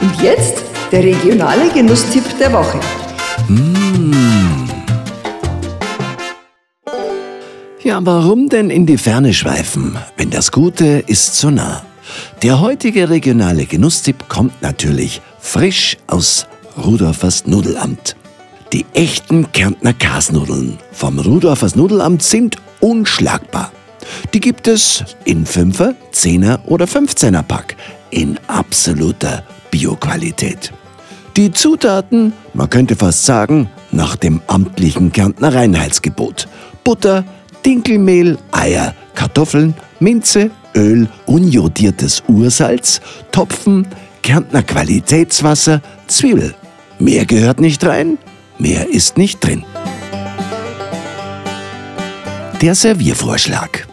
Und 0.00 0.22
jetzt 0.22 0.71
der 0.92 1.02
regionale 1.04 1.70
Genusstipp 1.70 2.24
der 2.38 2.52
Woche. 2.52 2.78
Mmh. 3.48 4.12
Ja, 7.82 7.98
warum 8.04 8.50
denn 8.50 8.68
in 8.68 8.84
die 8.84 8.98
Ferne 8.98 9.32
schweifen, 9.32 9.96
wenn 10.18 10.30
das 10.30 10.52
Gute 10.52 11.02
ist 11.06 11.36
so 11.36 11.50
nah? 11.50 11.82
Der 12.42 12.60
heutige 12.60 13.08
regionale 13.08 13.64
Genusstipp 13.64 14.28
kommt 14.28 14.60
natürlich 14.60 15.22
frisch 15.40 15.96
aus 16.08 16.46
Rudolfers 16.76 17.46
Nudelamt. 17.46 18.14
Die 18.74 18.84
echten 18.92 19.50
Kärntner 19.52 19.94
Kasnudeln 19.94 20.78
vom 20.92 21.18
Rudolfers 21.18 21.74
Nudelamt 21.74 22.22
sind 22.22 22.56
unschlagbar. 22.80 23.72
Die 24.34 24.40
gibt 24.40 24.68
es 24.68 25.04
in 25.24 25.46
5er, 25.46 25.94
10er 26.12 26.62
oder 26.66 26.84
15er 26.84 27.42
Pack 27.42 27.76
in 28.10 28.38
absoluter 28.46 29.42
Bioqualität. 29.70 30.70
Die 31.36 31.50
Zutaten, 31.50 32.34
man 32.52 32.68
könnte 32.68 32.94
fast 32.94 33.24
sagen, 33.24 33.70
nach 33.90 34.16
dem 34.16 34.42
amtlichen 34.48 35.12
Kärntner 35.12 35.54
Reinheitsgebot. 35.54 36.46
Butter, 36.84 37.24
Dinkelmehl, 37.64 38.36
Eier, 38.50 38.94
Kartoffeln, 39.14 39.72
Minze, 39.98 40.50
Öl, 40.74 41.08
unjodiertes 41.24 42.22
Ursalz, 42.28 43.00
Topfen, 43.30 43.86
Kärntner 44.22 44.62
Qualitätswasser, 44.62 45.80
Zwiebel. 46.06 46.54
Mehr 46.98 47.24
gehört 47.24 47.60
nicht 47.60 47.82
rein, 47.84 48.18
mehr 48.58 48.90
ist 48.90 49.16
nicht 49.16 49.42
drin. 49.42 49.64
Der 52.60 52.74
Serviervorschlag. 52.74 53.88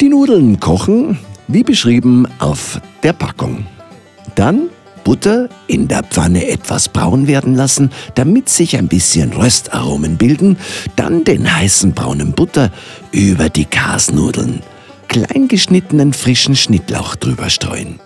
Die 0.00 0.08
Nudeln 0.08 0.58
kochen, 0.60 1.18
wie 1.46 1.62
beschrieben, 1.62 2.26
auf 2.38 2.80
der 3.02 3.12
Packung. 3.12 3.66
Dann 4.34 4.70
Butter 5.04 5.48
in 5.66 5.88
der 5.88 6.02
Pfanne 6.02 6.48
etwas 6.48 6.88
braun 6.88 7.26
werden 7.26 7.54
lassen, 7.54 7.90
damit 8.14 8.48
sich 8.48 8.76
ein 8.76 8.88
bisschen 8.88 9.32
Röstaromen 9.32 10.16
bilden, 10.16 10.56
dann 10.96 11.24
den 11.24 11.54
heißen 11.56 11.92
braunen 11.92 12.32
Butter 12.32 12.70
über 13.12 13.48
die 13.48 13.64
Kasnudeln, 13.64 14.60
kleingeschnittenen 15.08 16.12
frischen 16.12 16.56
Schnittlauch 16.56 17.16
drüber 17.16 17.50
streuen. 17.50 18.00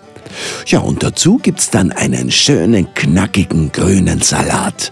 Ja, 0.65 0.79
und 0.79 1.03
dazu 1.03 1.37
gibt's 1.37 1.69
dann 1.69 1.91
einen 1.91 2.31
schönen 2.31 2.93
knackigen 2.93 3.71
grünen 3.71 4.21
Salat. 4.21 4.91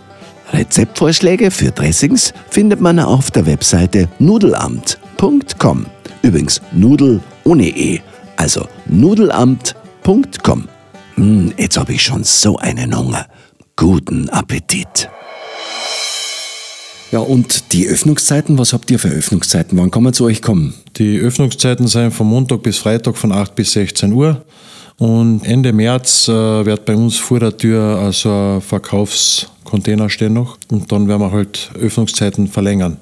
Rezeptvorschläge 0.54 1.52
für 1.52 1.72
Dressings 1.72 2.34
findet 2.50 2.80
man 2.80 3.00
auf 3.00 3.32
der 3.32 3.46
Webseite 3.46 4.08
nudelamt.com. 4.20 5.86
Übrigens 6.22 6.62
Nudel 6.72 7.22
ohne 7.44 7.68
E, 7.68 8.02
also 8.38 8.68
nudelamt.com. 8.86 10.68
Hm, 11.16 11.54
jetzt 11.58 11.78
habe 11.78 11.94
ich 11.94 12.02
schon 12.02 12.24
so 12.24 12.58
einen 12.58 12.98
Hunger. 12.98 13.28
Guten 13.76 14.30
Appetit. 14.30 15.10
Ja, 17.12 17.20
und 17.20 17.74
die 17.74 17.88
Öffnungszeiten, 17.88 18.58
was 18.58 18.74
habt 18.74 18.90
ihr 18.90 18.98
für 18.98 19.10
Öffnungszeiten? 19.10 19.78
Wann 19.78 19.92
kann 19.92 20.04
man 20.04 20.14
zu 20.14 20.26
euch 20.26 20.42
kommen? 20.42 20.74
Die 20.98 21.20
Öffnungszeiten 21.20 21.88
sind 21.88 22.12
von 22.12 22.28
Montag 22.28 22.64
bis 22.64 22.80
Freitag 22.80 23.18
von 23.18 23.32
8 23.32 23.54
bis 23.54 23.74
16 23.74 24.12
Uhr. 24.14 24.44
Und 24.98 25.44
Ende 25.44 25.74
März 25.74 26.28
äh, 26.28 26.32
wird 26.66 26.86
bei 26.86 26.96
uns 26.96 27.18
vor 27.18 27.40
der 27.40 27.56
Tür 27.56 28.00
also 28.00 28.30
ein 28.30 28.62
Verkaufscontainer 28.62 30.10
stehen 30.10 30.34
noch. 30.34 30.58
Und 30.72 30.92
dann 30.92 31.08
werden 31.08 31.22
wir 31.22 31.32
halt 31.32 31.72
Öffnungszeiten 31.80 32.48
verlängern 32.48 32.98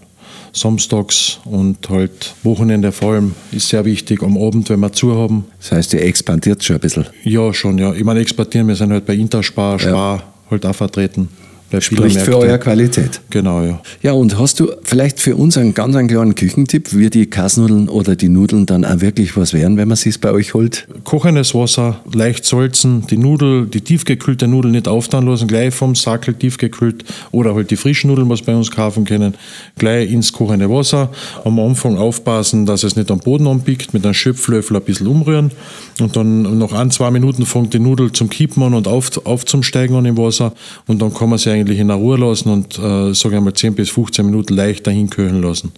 samstags 0.53 1.39
und 1.45 1.89
halt 1.89 2.35
Wochenende 2.43 2.91
vor 2.91 3.13
allem 3.13 3.35
ist 3.51 3.69
sehr 3.69 3.85
wichtig, 3.85 4.21
am 4.23 4.37
Abend, 4.37 4.69
wenn 4.69 4.79
wir 4.79 4.91
zu 4.91 5.15
haben. 5.15 5.45
Das 5.59 5.71
heißt, 5.71 5.93
ihr 5.93 6.03
expandiert 6.03 6.63
schon 6.63 6.77
ein 6.77 6.79
bisschen? 6.79 7.05
Ja, 7.23 7.53
schon, 7.53 7.77
ja. 7.77 7.93
Ich 7.93 8.03
meine, 8.03 8.19
exportieren, 8.19 8.67
wir 8.67 8.75
sind 8.75 8.91
halt 8.91 9.05
bei 9.05 9.13
Interspar, 9.13 9.79
Spar 9.79 10.17
ja. 10.17 10.23
halt 10.49 10.65
auch 10.65 10.75
vertreten. 10.75 11.29
Bei 11.71 11.81
Spricht 11.81 12.21
für 12.21 12.37
eure 12.37 12.59
Qualität. 12.59 13.21
Genau, 13.29 13.63
ja. 13.63 13.81
Ja, 14.01 14.11
und 14.11 14.37
hast 14.37 14.59
du 14.59 14.71
vielleicht 14.83 15.19
für 15.19 15.35
uns 15.35 15.57
einen 15.57 15.73
ganz 15.73 15.95
einen 15.95 16.07
kleinen 16.07 16.35
Küchentipp, 16.35 16.93
wie 16.93 17.09
die 17.09 17.27
Kasnudeln 17.27 17.87
oder 17.89 18.15
die 18.15 18.29
Nudeln 18.29 18.65
dann 18.65 18.85
auch 18.85 18.99
wirklich 18.99 19.37
was 19.37 19.53
wären, 19.53 19.77
wenn 19.77 19.87
man 19.87 19.97
sie 19.97 20.11
bei 20.19 20.31
euch 20.31 20.53
holt? 20.53 20.87
Kochendes 21.05 21.55
Wasser, 21.55 22.01
leicht 22.13 22.45
salzen, 22.45 23.07
die 23.07 23.17
Nudel, 23.17 23.67
die 23.67 23.81
tiefgekühlte 23.81 24.47
Nudel 24.47 24.71
nicht 24.71 24.87
auftauen 24.87 25.25
lassen, 25.27 25.47
gleich 25.47 25.73
vom 25.73 25.95
Sackel 25.95 26.33
tiefgekühlt 26.33 27.05
oder 27.31 27.55
halt 27.55 27.71
die 27.71 27.77
frischen 27.77 28.09
Nudeln, 28.09 28.29
was 28.29 28.41
bei 28.41 28.53
uns 28.55 28.69
kaufen 28.69 29.05
können, 29.05 29.35
gleich 29.77 30.11
ins 30.11 30.33
kochende 30.33 30.69
Wasser. 30.69 31.09
Am 31.45 31.59
Anfang 31.59 31.97
aufpassen, 31.97 32.65
dass 32.65 32.83
es 32.83 32.95
nicht 32.95 33.09
am 33.09 33.19
Boden 33.19 33.47
anpickt, 33.47 33.93
mit 33.93 34.03
einem 34.03 34.13
Schöpflöffel 34.13 34.75
ein 34.75 34.83
bisschen 34.83 35.07
umrühren 35.07 35.51
und 35.99 36.15
dann 36.15 36.57
nach 36.57 36.73
ein, 36.73 36.91
zwei 36.91 37.11
Minuten 37.11 37.45
fängt 37.45 37.73
die 37.73 37.79
Nudel 37.79 38.11
zum 38.11 38.29
Kippen 38.29 38.61
an 38.63 38.73
und 38.73 38.87
auf, 38.87 39.25
auf 39.25 39.45
zum 39.45 39.63
Steigen 39.63 39.95
an 39.95 40.05
im 40.05 40.17
Wasser 40.17 40.53
und 40.87 41.01
dann 41.01 41.13
kann 41.13 41.29
man 41.29 41.39
sie 41.39 41.49
eigentlich 41.49 41.60
in 41.69 41.87
der 41.87 41.97
Ruhe 41.97 42.17
lassen 42.17 42.49
und 42.49 42.77
äh, 42.79 43.13
sage 43.13 43.37
einmal 43.37 43.53
10 43.53 43.73
bis 43.75 43.89
15 43.89 44.25
Minuten 44.25 44.53
leicht 44.55 44.85
dahin 44.87 45.09
köcheln 45.09 45.41
lassen. 45.41 45.71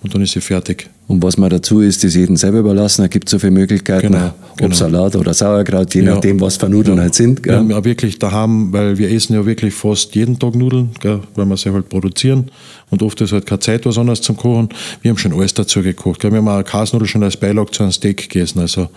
Und 0.00 0.14
dann 0.14 0.22
ist 0.22 0.30
sie 0.30 0.40
fertig. 0.40 0.88
Und 1.08 1.24
was 1.24 1.36
man 1.38 1.50
dazu 1.50 1.80
ist, 1.80 2.04
ist 2.04 2.14
jedem 2.14 2.36
selber 2.36 2.58
überlassen. 2.60 3.02
Da 3.02 3.08
gibt 3.08 3.26
es 3.26 3.32
so 3.32 3.38
viele 3.40 3.50
Möglichkeiten, 3.50 4.12
Genau, 4.12 4.26
ob 4.52 4.56
genau. 4.56 4.74
Salat 4.74 5.16
oder 5.16 5.34
Sauerkraut, 5.34 5.92
je 5.92 6.02
Ja. 6.04 6.14
nachdem, 6.14 6.40
was 6.40 6.56
für 6.56 6.68
Nudeln 6.68 7.00
halt 7.00 7.16
sind. 7.16 7.38
Wir 7.40 7.42
Gell? 7.50 7.56
haben 7.56 7.70
ja 7.70 7.84
wirklich 7.84 8.16
daheim, 8.16 8.72
weil 8.72 8.96
wir 8.96 9.10
essen 9.10 9.34
ja 9.34 9.44
wirklich 9.44 9.74
fast 9.74 10.14
jeden 10.14 10.38
Tag 10.38 10.54
Nudeln, 10.54 10.90
gell, 11.00 11.20
weil 11.34 11.46
wir 11.46 11.56
sie 11.56 11.72
halt 11.72 11.88
produzieren. 11.88 12.48
Und 12.90 13.02
oft 13.02 13.20
ist 13.22 13.32
halt 13.32 13.46
keine 13.46 13.58
Zeit, 13.58 13.86
was 13.86 13.98
anderes 13.98 14.20
zum 14.20 14.36
Kochen. 14.36 14.68
Wir 15.02 15.10
haben 15.10 15.18
schon 15.18 15.32
alles 15.32 15.52
dazu 15.54 15.82
gekocht. 15.82 16.20
Gell. 16.20 16.30
Wir 16.30 16.38
haben 16.38 16.48
auch 16.48 16.62
Kasnudel 16.62 17.08
schon 17.08 17.24
als 17.24 17.36
Beilage 17.36 17.72
zu 17.72 17.82
einem 17.82 17.90
Steak 17.92 18.18
gegessen. 18.28 18.60
Also 18.60 18.88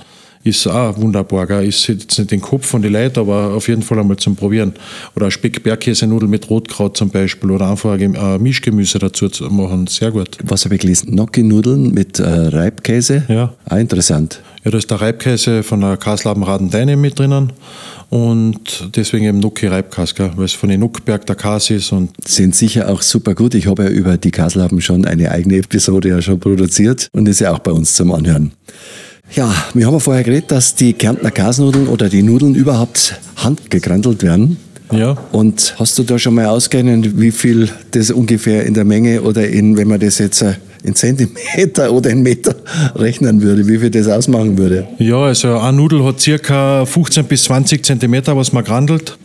ist 0.44 0.68
auch 0.68 0.98
wunderbar. 0.98 1.48
Gell. 1.48 1.68
Ist 1.68 1.88
jetzt 1.88 2.18
nicht 2.18 2.32
den 2.32 2.42
Kopf 2.42 2.66
von 2.66 2.82
den 2.82 2.94
Leuten, 2.94 3.20
aber 3.20 3.54
auf 3.54 3.68
jeden 3.68 3.82
Fall 3.82 4.00
einmal 4.00 4.18
zum 4.18 4.36
Probieren. 4.36 4.74
Oder 5.16 5.30
Speck-Bergkäse-Nudel 5.30 6.28
mit 6.28 6.50
Rotkraut 6.50 6.98
zum 6.98 7.10
Beispiel. 7.10 7.52
Oder 7.52 7.70
einfach 7.70 7.94
ein 7.94 8.16
ein 8.16 8.42
Mischgemüse 8.42 9.00
dazu 9.00 9.30
zu 9.30 9.46
machen. 9.46 9.88
Sehr 9.88 10.12
gut. 10.12 10.38
Was 10.44 10.66
habe 10.66 10.76
ich 10.76 10.82
gelesen? 10.82 11.12
Gnocchi-Nudeln 11.12 11.94
mit 11.94 12.20
äh, 12.20 12.26
Reibkäse. 12.26 13.24
Ja. 13.28 13.54
Ah, 13.66 13.78
interessant. 13.78 14.42
Ja, 14.64 14.72
da 14.72 14.78
ist 14.78 14.92
der 14.92 15.02
Reibkäse 15.02 15.64
von 15.64 15.82
der 15.82 15.98
Kaslabenraden 15.98 16.70
Deine 16.70 16.96
mit 16.96 17.18
drinnen. 17.18 17.52
Und 18.10 18.90
deswegen 18.96 19.26
eben 19.26 19.40
Nucki 19.40 19.68
Reibkäse, 19.68 20.14
gell, 20.16 20.32
weil 20.36 20.46
es 20.46 20.54
von 20.54 20.70
den 20.70 20.82
Nuckberg 20.82 21.26
der 21.26 21.36
Käse 21.36 21.76
ist 21.76 21.92
und 21.92 22.12
Sind 22.28 22.56
sicher 22.56 22.90
auch 22.90 23.02
super 23.02 23.34
gut. 23.36 23.56
Ich 23.56 23.68
habe 23.68 23.84
ja 23.84 23.90
über 23.90 24.18
die 24.18 24.32
Kaslaben 24.32 24.82
schon 24.82 25.06
eine 25.06 25.32
eigene 25.32 25.58
Episode 25.58 26.10
ja 26.10 26.22
schon 26.22 26.40
produziert 26.40 27.08
und 27.14 27.28
ist 27.28 27.40
ja 27.40 27.54
auch 27.54 27.60
bei 27.60 27.72
uns 27.72 27.96
zum 27.96 28.12
Anhören. 28.12 28.52
Ja, 29.34 29.54
wir 29.74 29.86
haben 29.86 29.94
ja 29.94 30.00
vorher 30.00 30.24
geredet, 30.24 30.52
dass 30.52 30.76
die 30.76 30.94
Kärntner 30.94 31.32
Kasnudeln 31.32 31.88
oder 31.88 32.10
die 32.10 32.22
Nudeln 32.22 32.54
überhaupt 32.54 33.20
handgekrantelt 33.38 34.24
werden. 34.24 34.58
ja, 34.92 35.16
Und 35.32 35.76
hast 35.80 35.98
du 35.98 36.04
da 36.04 36.20
schon 36.20 36.36
mal 36.36 36.48
ausgerechnet, 36.48 37.18
wie 37.20 37.32
viel 37.32 37.70
das 37.92 38.12
ungefähr 38.12 38.66
in 38.66 38.74
der 38.74 38.84
Menge 38.84 39.22
oder 39.22 39.48
in, 39.48 39.78
wenn 39.78 39.88
man 39.88 40.02
das 40.02 40.18
jetzt 40.18 40.42
äh, 40.42 40.56
in 40.84 40.96
Zentimeter 40.96 41.94
oder 41.94 42.10
in 42.10 42.24
Meter 42.24 42.56
rechnen 42.96 43.42
würde, 43.42 43.68
wie 43.68 43.78
viel 43.78 43.90
das 43.90 44.08
ausmachen 44.08 44.58
würde? 44.58 44.88
Ja, 44.98 45.24
also 45.24 45.58
eine 45.60 45.78
Nudel 45.78 46.04
hat 46.04 46.20
circa 46.20 46.86
15 46.86 47.26
bis 47.26 47.46
20 47.46 47.86
Zentimeter, 47.86 48.36
was 48.36 48.52
man 48.52 48.66
grandelt. 48.66 49.18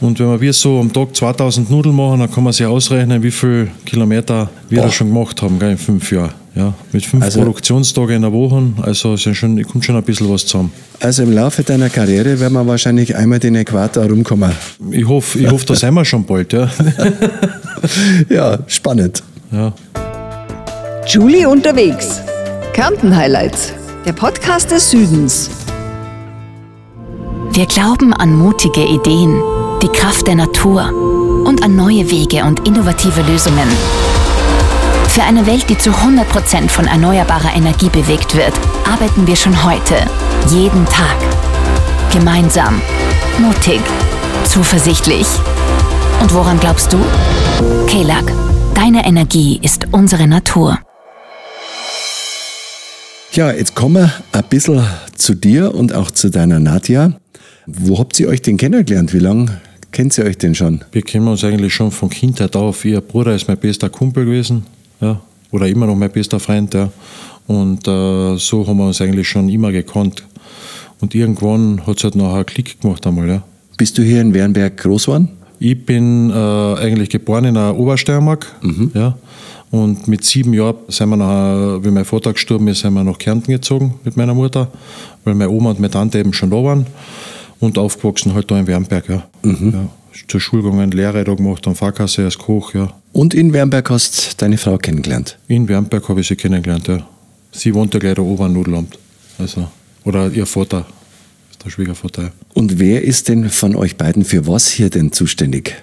Und 0.00 0.18
wenn 0.20 0.40
wir 0.40 0.52
so 0.52 0.78
am 0.80 0.92
Tag 0.92 1.16
2000 1.16 1.70
Nudeln 1.70 1.96
machen, 1.96 2.20
dann 2.20 2.30
kann 2.30 2.44
man 2.44 2.52
sich 2.52 2.66
ausrechnen, 2.66 3.22
wie 3.22 3.30
viele 3.30 3.68
Kilometer 3.86 4.50
wir 4.68 4.78
Boah. 4.80 4.86
da 4.86 4.92
schon 4.92 5.08
gemacht 5.08 5.40
haben, 5.40 5.58
gell, 5.58 5.70
in 5.70 5.78
fünf 5.78 6.12
Jahren. 6.12 6.32
Ja, 6.54 6.72
mit 6.92 7.04
fünf 7.04 7.22
Also- 7.24 7.40
Produktionstagen 7.40 8.16
in 8.16 8.22
der 8.22 8.32
Woche, 8.32 8.62
also 8.82 9.12
es 9.14 9.26
ist 9.26 9.36
schon, 9.36 9.62
kommt 9.64 9.84
schon 9.84 9.94
ein 9.96 10.02
bisschen 10.02 10.30
was 10.30 10.46
zusammen. 10.46 10.70
Also 11.00 11.22
im 11.22 11.32
Laufe 11.32 11.62
deiner 11.62 11.90
Karriere 11.90 12.38
werden 12.40 12.54
wir 12.54 12.66
wahrscheinlich 12.66 13.14
einmal 13.14 13.38
den 13.38 13.54
Äquator 13.56 14.04
rumkommen. 14.06 14.52
Ich 14.90 15.06
hoffe, 15.06 15.38
ich 15.38 15.50
hoffe, 15.50 15.66
da 15.66 15.74
sind 15.74 15.92
wir 15.94 16.04
schon 16.04 16.24
bald. 16.24 16.52
Ja. 16.52 16.68
Ja, 18.28 18.58
spannend. 18.66 19.22
Ja. 19.52 19.72
Julie 21.06 21.46
unterwegs. 21.48 22.20
Kärnten 22.72 23.14
Highlights. 23.14 23.72
Der 24.06 24.12
Podcast 24.12 24.70
des 24.70 24.90
Südens. 24.90 25.50
Wir 27.52 27.66
glauben 27.66 28.12
an 28.12 28.34
mutige 28.34 28.82
Ideen, 28.84 29.40
die 29.82 29.88
Kraft 29.88 30.26
der 30.26 30.34
Natur 30.34 30.92
und 31.44 31.62
an 31.62 31.76
neue 31.76 32.10
Wege 32.10 32.44
und 32.44 32.66
innovative 32.66 33.22
Lösungen. 33.22 33.68
Für 35.08 35.22
eine 35.22 35.46
Welt, 35.46 35.68
die 35.68 35.78
zu 35.78 35.90
100% 35.90 36.68
von 36.68 36.86
erneuerbarer 36.86 37.54
Energie 37.54 37.88
bewegt 37.88 38.36
wird, 38.36 38.52
arbeiten 38.90 39.26
wir 39.26 39.36
schon 39.36 39.64
heute, 39.64 39.94
jeden 40.50 40.84
Tag. 40.86 41.16
Gemeinsam, 42.12 42.80
mutig, 43.38 43.80
zuversichtlich. 44.44 45.26
Und 46.20 46.32
woran 46.32 46.58
glaubst 46.58 46.92
du? 46.92 46.98
KELAG, 47.86 48.24
deine 48.74 49.06
Energie 49.06 49.60
ist 49.62 49.86
unsere 49.92 50.26
Natur. 50.26 50.78
Ja, 53.32 53.52
jetzt 53.52 53.74
kommen 53.74 53.96
wir 53.96 54.12
ein 54.32 54.44
bisschen 54.48 54.86
zu 55.14 55.34
dir 55.34 55.74
und 55.74 55.94
auch 55.94 56.10
zu 56.10 56.30
deiner 56.30 56.58
Nadja. 56.58 57.12
Wo 57.66 57.98
habt 57.98 58.18
ihr 58.20 58.28
euch 58.28 58.42
denn 58.42 58.56
kennengelernt? 58.56 59.12
Wie 59.12 59.18
lange 59.18 59.60
kennt 59.90 60.16
ihr 60.18 60.24
euch 60.24 60.38
denn 60.38 60.54
schon? 60.54 60.84
Wir 60.92 61.02
kennen 61.02 61.26
uns 61.26 61.42
eigentlich 61.42 61.74
schon 61.74 61.90
von 61.90 62.08
Kindheit 62.08 62.54
auf. 62.54 62.84
Ihr 62.84 63.00
Bruder 63.00 63.34
ist 63.34 63.48
mein 63.48 63.58
bester 63.58 63.90
Kumpel 63.90 64.24
gewesen, 64.24 64.64
ja, 65.00 65.20
oder 65.50 65.66
immer 65.66 65.86
noch 65.86 65.96
mein 65.96 66.12
bester 66.12 66.38
Freund, 66.38 66.74
ja. 66.74 66.92
Und 67.48 67.88
äh, 67.88 68.36
so 68.36 68.64
haben 68.66 68.76
wir 68.78 68.86
uns 68.86 69.00
eigentlich 69.00 69.28
schon 69.28 69.48
immer 69.48 69.72
gekannt. 69.72 70.24
Und 71.00 71.14
irgendwann 71.14 71.84
hat 71.86 71.98
es 71.98 72.04
halt 72.04 72.14
nachher 72.14 72.44
Klick 72.44 72.80
gemacht 72.80 73.04
einmal, 73.04 73.28
ja. 73.28 73.42
Bist 73.76 73.98
du 73.98 74.02
hier 74.02 74.20
in 74.20 74.32
Wernberg 74.32 74.76
groß 74.76 75.06
geworden? 75.06 75.30
Ich 75.58 75.84
bin 75.84 76.30
äh, 76.30 76.34
eigentlich 76.34 77.10
geboren 77.10 77.46
in 77.46 77.54
der 77.54 77.76
Obersteiermark, 77.76 78.46
ja. 78.94 79.18
Und 79.72 80.06
mit 80.06 80.24
sieben 80.24 80.54
Jahren 80.54 80.76
sind 80.86 81.08
wir 81.08 81.16
nachher, 81.16 81.84
wie 81.84 81.90
mein 81.90 82.04
Vater 82.04 82.32
gestorben 82.32 82.68
ist, 82.68 82.80
sind 82.80 82.94
wir 82.94 83.02
nach 83.02 83.18
Kärnten 83.18 83.50
gezogen 83.50 83.94
mit 84.04 84.16
meiner 84.16 84.34
Mutter, 84.34 84.68
weil 85.24 85.34
meine 85.34 85.50
Oma 85.50 85.70
und 85.70 85.80
meine 85.80 85.90
Tante 85.90 86.20
eben 86.20 86.32
schon 86.32 86.50
da 86.50 86.62
waren. 86.62 86.86
Und 87.60 87.78
aufgewachsen 87.78 88.34
halt 88.34 88.50
da 88.50 88.58
in 88.58 88.66
Wernberg, 88.66 89.08
ja. 89.08 89.26
ja. 89.44 89.88
Zur 90.28 90.40
Schule 90.40 90.62
gegangen, 90.62 90.90
Lehre 90.90 91.24
da 91.24 91.34
gemacht, 91.34 91.66
dann 91.66 91.74
Fahrkasse 91.74 92.24
als 92.24 92.38
Koch, 92.38 92.74
ja. 92.74 92.92
Und 93.12 93.34
in 93.34 93.52
Wernberg 93.52 93.88
hast 93.90 94.40
deine 94.42 94.58
Frau 94.58 94.76
kennengelernt. 94.78 95.38
In 95.48 95.68
Wernberg 95.68 96.08
habe 96.08 96.20
ich 96.20 96.28
sie 96.28 96.36
kennengelernt, 96.36 96.88
ja. 96.88 97.06
Sie 97.52 97.74
wohnte 97.74 97.98
gleich 97.98 98.14
da 98.14 98.22
oben 98.22 98.44
am 98.44 98.52
Nudelamt. 98.52 98.98
Also, 99.38 99.68
oder 100.04 100.30
ihr 100.30 100.46
Vater, 100.46 100.86
ist 101.50 101.64
der 101.64 101.70
Schwiegervater, 101.70 102.22
ja. 102.24 102.30
Und 102.54 102.78
wer 102.78 103.02
ist 103.02 103.28
denn 103.28 103.48
von 103.48 103.74
euch 103.74 103.96
beiden 103.96 104.24
für 104.24 104.46
was 104.46 104.68
hier 104.68 104.90
denn 104.90 105.12
zuständig? 105.12 105.74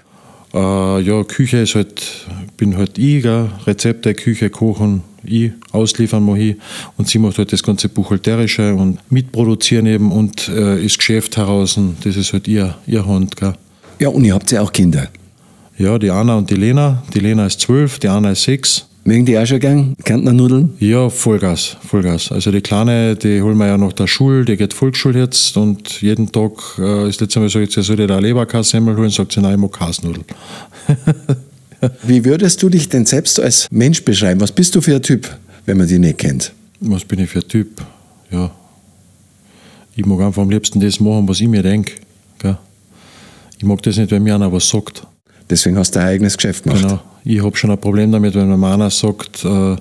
Äh, 0.54 1.02
ja, 1.02 1.24
Küche 1.24 1.58
ist 1.58 1.76
halt, 1.76 2.28
bin 2.58 2.78
halt 2.78 2.98
ich, 2.98 3.24
gell? 3.24 3.50
Rezepte, 3.66 4.14
Küche, 4.14 4.50
Kochen, 4.52 5.02
ich, 5.24 5.52
ausliefern 5.72 6.26
mache. 6.26 6.58
Und 6.98 7.08
sie 7.08 7.20
macht 7.20 7.38
halt 7.38 7.52
das 7.52 7.64
ganze 7.64 7.90
Buchhalterische 7.90 8.74
und 8.74 9.00
mitproduzieren 9.12 9.86
eben 9.86 10.12
und 10.12 10.50
äh, 10.50 10.84
ist 10.84 10.98
Geschäft 10.98 11.38
heraus. 11.38 11.80
Das 12.04 12.16
ist 12.16 12.34
halt 12.34 12.48
ihr, 12.48 12.76
ihr 12.88 13.06
Hand. 13.06 13.36
Gell? 13.36 13.54
Ja, 14.00 14.10
und 14.10 14.26
ihr 14.26 14.34
habt 14.34 14.52
ja 14.52 14.62
auch 14.62 14.72
Kinder. 14.72 15.08
Ja, 15.78 15.98
die 15.98 16.12
Anna 16.12 16.36
und 16.36 16.50
die 16.50 16.56
Lena. 16.56 17.04
Die 17.14 17.20
Lena 17.20 17.46
ist 17.46 17.62
zwölf, 17.62 18.00
die 18.00 18.08
Anna 18.08 18.32
ist 18.32 18.44
sechs. 18.44 18.86
Mögen 19.06 19.26
die 19.26 19.38
auch 19.38 19.46
schon 19.46 19.60
gern 19.60 19.96
Kärntner 20.06 20.32
Nudeln? 20.32 20.76
Ja, 20.80 21.10
Vollgas, 21.10 21.76
Vollgas. 21.86 22.32
Also 22.32 22.52
die 22.52 22.62
Kleine, 22.62 23.18
die 23.18 23.42
holen 23.42 23.58
wir 23.58 23.68
ja 23.68 23.78
nach 23.78 23.92
der 23.92 24.08
Schule, 24.08 24.46
die 24.46 24.56
geht 24.56 24.74
Volksschule 24.74 25.20
jetzt 25.20 25.58
und 25.58 26.02
jeden 26.02 26.32
Tag 26.32 26.52
äh, 26.80 27.10
ist 27.10 27.20
jetzt 27.20 27.36
einmal 27.36 27.50
so, 27.50 27.60
jetzt 27.60 27.74
soll 27.74 28.00
ich 28.00 28.08
da 28.08 28.20
Leberkassemmel 28.20 28.96
holen, 28.96 29.10
sagt 29.10 29.34
sie, 29.34 29.42
nein, 29.42 29.56
ich 29.56 29.60
mag 29.60 29.74
Kasnudeln. 29.74 30.24
Wie 32.04 32.26
würdest 32.26 32.62
du 32.64 32.70
dich 32.70 32.90
denn 32.90 33.06
selbst 33.06 33.40
als 33.40 33.68
Mensch 33.72 34.04
beschreiben? 34.04 34.42
Was 34.42 34.52
bist 34.52 34.76
du 34.76 34.82
für 34.82 34.96
ein 34.96 35.02
Typ, 35.02 35.30
wenn 35.66 35.78
man 35.78 35.88
dich 35.88 36.00
nicht 36.00 36.18
kennt? 36.18 36.54
Was 36.80 37.06
bin 37.06 37.20
ich 37.20 37.30
für 37.30 37.40
ein 37.40 37.48
Typ? 37.48 37.82
Ja. 38.32 38.52
Ich 39.96 40.06
mag 40.06 40.22
einfach 40.22 40.42
am 40.42 40.50
liebsten 40.50 40.80
das 40.80 41.00
machen, 41.00 41.28
was 41.28 41.40
ich 41.40 41.48
mir 41.48 41.62
denke. 41.62 41.94
Ich 43.64 43.70
mag 43.70 43.82
das 43.82 43.96
nicht, 43.96 44.12
wenn 44.12 44.24
mir 44.24 44.36
einer 44.36 44.52
was 44.52 44.68
sagt. 44.68 45.08
Deswegen 45.50 45.78
hast 45.78 45.96
du 45.96 46.00
ein 46.02 46.08
eigenes 46.08 46.36
Geschäft 46.36 46.66
gemacht. 46.66 46.82
Genau. 46.82 47.00
Ich 47.24 47.42
habe 47.42 47.56
schon 47.56 47.72
ein 47.72 47.78
Problem 47.78 48.12
damit, 48.12 48.36
wenn 48.36 48.60
mir 48.60 48.74
einer 48.74 48.90
sagt, 48.90 49.46
äh, 49.46 49.78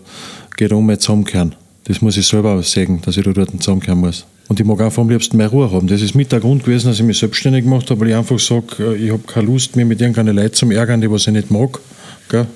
geh 0.56 0.68
da 0.68 0.76
um 0.76 0.86
mit 0.86 1.02
zusammenkehren. 1.02 1.56
Das 1.82 2.00
muss 2.00 2.16
ich 2.16 2.24
selber 2.24 2.62
sehen, 2.62 3.02
dass 3.02 3.16
ich 3.16 3.24
da 3.24 3.32
dort 3.32 3.50
zusammenkehren 3.60 3.98
muss. 3.98 4.24
Und 4.48 4.60
ich 4.60 4.66
mag 4.66 4.80
einfach 4.80 5.02
am 5.02 5.08
liebsten 5.08 5.36
mehr 5.36 5.48
Ruhe 5.48 5.70
haben. 5.70 5.86
Das 5.86 6.02
ist 6.02 6.14
mit 6.14 6.32
der 6.32 6.40
Grund 6.40 6.64
gewesen, 6.64 6.88
dass 6.88 6.98
ich 6.98 7.04
mich 7.04 7.18
selbstständig 7.18 7.64
gemacht 7.64 7.90
habe, 7.90 8.00
weil 8.00 8.08
ich 8.08 8.14
einfach 8.14 8.38
sage, 8.38 8.96
ich 8.96 9.10
habe 9.10 9.22
keine 9.26 9.46
Lust, 9.46 9.76
mich 9.76 9.86
mit 9.86 10.00
irgendeinen 10.00 10.36
Leuten 10.36 10.54
zu 10.54 10.70
ärgern, 10.70 11.00
die 11.00 11.10
was 11.10 11.26
ich 11.26 11.32
nicht 11.32 11.50
mag. 11.50 11.78
Gell? 12.28 12.46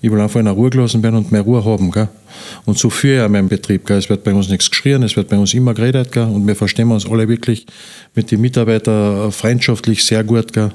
Ich 0.00 0.10
will 0.10 0.20
einfach 0.20 0.40
in 0.40 0.46
der 0.46 0.54
Ruhe 0.54 0.70
gelassen 0.70 1.02
werden 1.02 1.16
und 1.16 1.32
mehr 1.32 1.42
Ruhe 1.42 1.64
haben. 1.64 1.90
Gell? 1.90 2.08
Und 2.64 2.78
so 2.78 2.90
führe 2.90 3.16
ich 3.16 3.22
auch 3.22 3.28
meinen 3.28 3.48
Betrieb. 3.48 3.86
Gell? 3.86 3.98
Es 3.98 4.08
wird 4.08 4.24
bei 4.24 4.32
uns 4.32 4.48
nichts 4.48 4.70
geschrien, 4.70 5.02
es 5.02 5.16
wird 5.16 5.28
bei 5.28 5.36
uns 5.36 5.54
immer 5.54 5.74
geredet. 5.74 6.12
Gell? 6.12 6.24
Und 6.24 6.46
wir 6.46 6.56
verstehen 6.56 6.90
uns 6.90 7.06
alle 7.06 7.28
wirklich 7.28 7.66
mit 8.14 8.30
den 8.30 8.40
Mitarbeitern 8.40 9.30
freundschaftlich 9.32 10.04
sehr 10.04 10.24
gut. 10.24 10.52
Gell? 10.52 10.70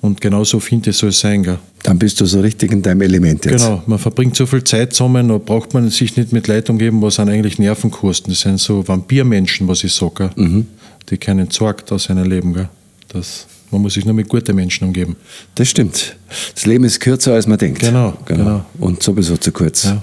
Und 0.00 0.20
genauso 0.20 0.60
finde 0.60 0.90
ich, 0.90 0.96
soll 0.96 1.10
es 1.10 1.20
sein. 1.20 1.42
Gell? 1.42 1.58
Dann 1.82 1.98
bist 1.98 2.20
du 2.20 2.26
so 2.26 2.40
richtig 2.40 2.72
in 2.72 2.82
deinem 2.82 3.02
Element 3.02 3.44
jetzt. 3.44 3.64
Genau, 3.64 3.82
man 3.86 3.98
verbringt 3.98 4.36
so 4.36 4.46
viel 4.46 4.64
Zeit 4.64 4.92
zusammen, 4.92 5.28
da 5.28 5.38
braucht 5.38 5.74
man 5.74 5.88
sich 5.90 6.16
nicht 6.16 6.32
mit 6.32 6.48
Leuten 6.48 6.72
umgeben, 6.72 7.02
was 7.02 7.18
einen 7.18 7.30
eigentlich 7.30 7.58
Nerven 7.58 7.90
kosten. 7.90 8.30
Das 8.30 8.40
sind 8.40 8.58
so 8.60 8.86
Vampirmenschen, 8.86 9.68
was 9.68 9.84
ich 9.84 9.92
sage. 9.92 10.30
gell. 10.36 10.64
Die 11.08 11.18
keinen 11.18 11.50
Sorg 11.50 11.90
aus 11.90 12.04
seinem 12.04 12.28
Leben. 12.28 12.54
Gell. 12.54 12.68
Das 13.08 13.46
Man 13.70 13.82
muss 13.82 13.94
sich 13.94 14.04
nur 14.04 14.14
mit 14.14 14.28
guten 14.28 14.56
Menschen 14.56 14.86
umgeben. 14.86 15.16
Das 15.54 15.68
stimmt. 15.68 16.16
Das 16.54 16.66
Leben 16.66 16.84
ist 16.84 17.00
kürzer, 17.00 17.34
als 17.34 17.46
man 17.46 17.58
denkt. 17.58 17.80
Genau, 17.80 18.14
genau. 18.24 18.64
Und 18.78 19.02
sowieso 19.02 19.36
zu 19.36 19.52
kurz. 19.52 19.84
Ja. 19.84 20.02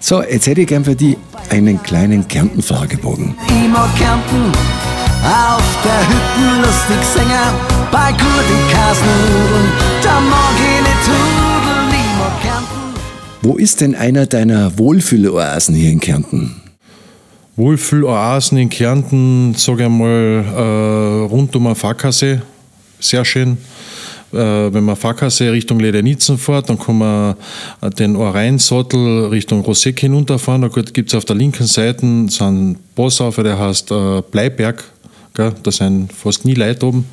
So, 0.00 0.20
jetzt 0.20 0.48
hätte 0.48 0.62
ich 0.62 0.66
gern 0.66 0.84
für 0.84 0.96
die 0.96 1.16
einen 1.48 1.80
kleinen 1.80 2.26
Kärnten-Fragebogen. 2.26 3.36
Mag 3.72 3.96
Kärnten, 3.96 4.50
auf 5.22 5.78
der 5.84 6.00
Hütten 6.08 6.60
lustig 6.60 7.04
singen, 7.14 7.54
bei 7.92 8.10
guten 8.10 8.70
Kasnudeln, 8.72 9.72
da 10.02 10.20
mag 10.20 10.54
ich 10.56 10.82
nicht 10.82 11.06
hudeln, 11.06 11.88
ich 11.90 12.18
mag 12.18 12.42
Kärnten. 12.42 13.00
Wo 13.42 13.56
ist 13.56 13.80
denn 13.80 13.94
einer 13.94 14.26
deiner 14.26 14.76
Wohlfühloasen 14.76 15.76
hier 15.76 15.92
in 15.92 16.00
Kärnten? 16.00 16.60
Wohlfühloasen 17.54 18.58
in 18.58 18.70
Kärnten, 18.70 19.54
sage 19.54 19.84
ich 19.84 19.88
mal, 19.88 20.44
äh, 20.56 21.32
rund 21.32 21.54
um 21.54 21.64
den 21.64 21.76
Fackersee, 21.76 22.40
sehr 23.02 23.24
schön. 23.24 23.58
Äh, 24.32 24.36
wenn 24.72 24.84
man 24.84 24.96
Fackersee 24.96 25.50
Richtung 25.50 25.78
Ledenitzen 25.78 26.38
fährt, 26.38 26.70
dann 26.70 26.78
kann 26.78 26.96
man 26.98 27.34
den 27.98 28.16
Orreinsattel 28.16 29.26
Richtung 29.26 29.60
Roseck 29.60 30.00
hinunterfahren. 30.00 30.62
Da 30.62 30.68
gibt 30.68 31.10
es 31.10 31.14
auf 31.14 31.26
der 31.26 31.36
linken 31.36 31.66
Seite 31.66 32.26
so 32.28 32.44
einen 32.44 32.78
auf, 32.96 33.36
der 33.36 33.58
heißt 33.58 33.90
äh, 33.90 34.22
Bleiberg. 34.30 34.84
Gell? 35.34 35.52
Da 35.62 35.70
sind 35.70 36.12
fast 36.12 36.44
nie 36.44 36.54
Leute 36.54 36.86
oben. 36.86 37.06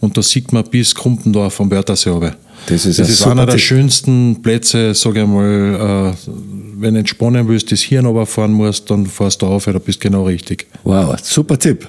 Und 0.00 0.16
da 0.16 0.22
sieht 0.22 0.52
man 0.52 0.64
bis 0.64 0.94
Krumpendorf 0.94 1.54
vom 1.54 1.70
Wörthersee 1.70 2.10
runter. 2.10 2.36
Das 2.66 2.84
ist 2.84 2.98
das 2.98 3.06
ein 3.06 3.12
ist 3.12 3.26
einer 3.26 3.46
der 3.46 3.58
schönsten 3.58 4.42
Plätze, 4.42 4.94
sage 4.94 5.22
ich 5.22 5.26
mal, 5.26 6.14
äh, 6.14 6.30
wenn 6.78 6.94
du 6.94 7.00
entspannen 7.00 7.48
willst, 7.48 7.72
das 7.72 7.80
Hirn 7.80 8.06
runterfahren 8.06 8.52
musst, 8.52 8.90
dann 8.90 9.06
fährst 9.06 9.42
du 9.42 9.46
auf, 9.46 9.64
da 9.64 9.78
bist 9.78 10.00
genau 10.00 10.24
richtig. 10.24 10.66
Wow, 10.84 11.16
super 11.22 11.58
Tipp. 11.58 11.88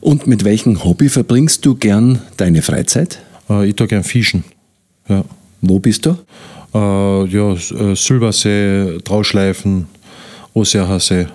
Und 0.00 0.26
mit 0.26 0.44
welchem 0.44 0.84
Hobby 0.84 1.08
verbringst 1.08 1.64
du 1.64 1.74
gern 1.74 2.20
deine 2.36 2.62
Freizeit? 2.62 3.20
Äh, 3.48 3.68
ich 3.68 3.76
tue 3.76 3.86
gern 3.86 4.04
Fischen. 4.04 4.44
Ja. 5.08 5.24
Wo 5.60 5.78
bist 5.78 6.06
du? 6.06 6.16
Äh, 6.74 7.26
ja, 7.26 7.52
äh, 7.52 7.94
Silbersee, 7.94 8.98
Trauschleifen, 9.04 9.86
Oseacher 10.52 11.00
See. 11.00 11.26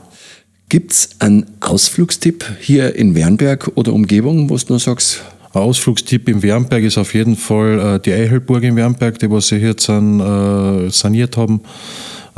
Gibt 0.68 0.92
es 0.92 1.10
einen 1.20 1.46
Ausflugstipp 1.62 2.46
hier 2.60 2.96
in 2.96 3.16
Wernberg 3.16 3.72
oder 3.76 3.94
Umgebung, 3.94 4.50
wo 4.50 4.58
du 4.58 4.66
nur 4.70 4.80
sagst, 4.80 5.24
Ein 5.52 5.62
Ausflugstipp 5.64 6.30
im 6.30 6.44
Wernberg 6.44 6.84
ist 6.84 7.00
auf 7.00 7.16
jeden 7.16 7.36
Fall 7.36 7.96
äh, 7.96 8.00
die 8.00 8.14
Eichelburg 8.14 8.62
in 8.64 8.76
Wernberg, 8.76 9.18
die 9.18 9.32
was 9.32 9.48
sie 9.48 9.56
jetzt 9.56 9.86
san, 9.86 10.20
äh, 10.20 10.92
saniert 10.92 11.38
haben. 11.38 11.62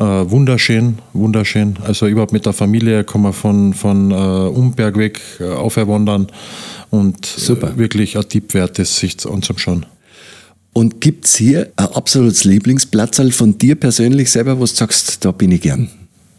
Äh, 0.02 0.32
wunderschön, 0.32 0.98
wunderschön. 1.14 1.78
Also 1.84 2.08
überhaupt 2.08 2.34
mit 2.34 2.48
der 2.48 2.54
Familie 2.54 3.04
kann 3.04 3.22
man 3.22 3.34
von, 3.34 3.76
von 3.76 4.10
äh, 4.10 4.16
Umberg 4.16 4.98
weg 4.98 5.22
äh, 5.40 5.44
aufwandern 5.44 6.26
und 6.90 7.24
Super. 7.24 7.74
Äh, 7.76 7.78
wirklich 7.78 8.18
ein 8.18 8.28
Tipp 8.28 8.56
wert, 8.56 8.80
das 8.80 8.98
sich 8.98 9.18
anzuschauen. 9.30 9.86
und 10.74 11.02
gibt 11.02 11.26
es 11.26 11.36
hier 11.36 11.72
ein 11.76 11.86
absolutes 11.86 12.46
Lieblingsplatzal 12.46 13.32
von 13.32 13.60
dir 13.60 13.76
persönlich 13.76 14.32
selber, 14.32 14.58
wo 14.58 14.62
du 14.62 14.66
sagst, 14.66 15.24
da 15.24 15.32
bin 15.32 15.52
ich 15.52 15.62
gern? 15.62 15.88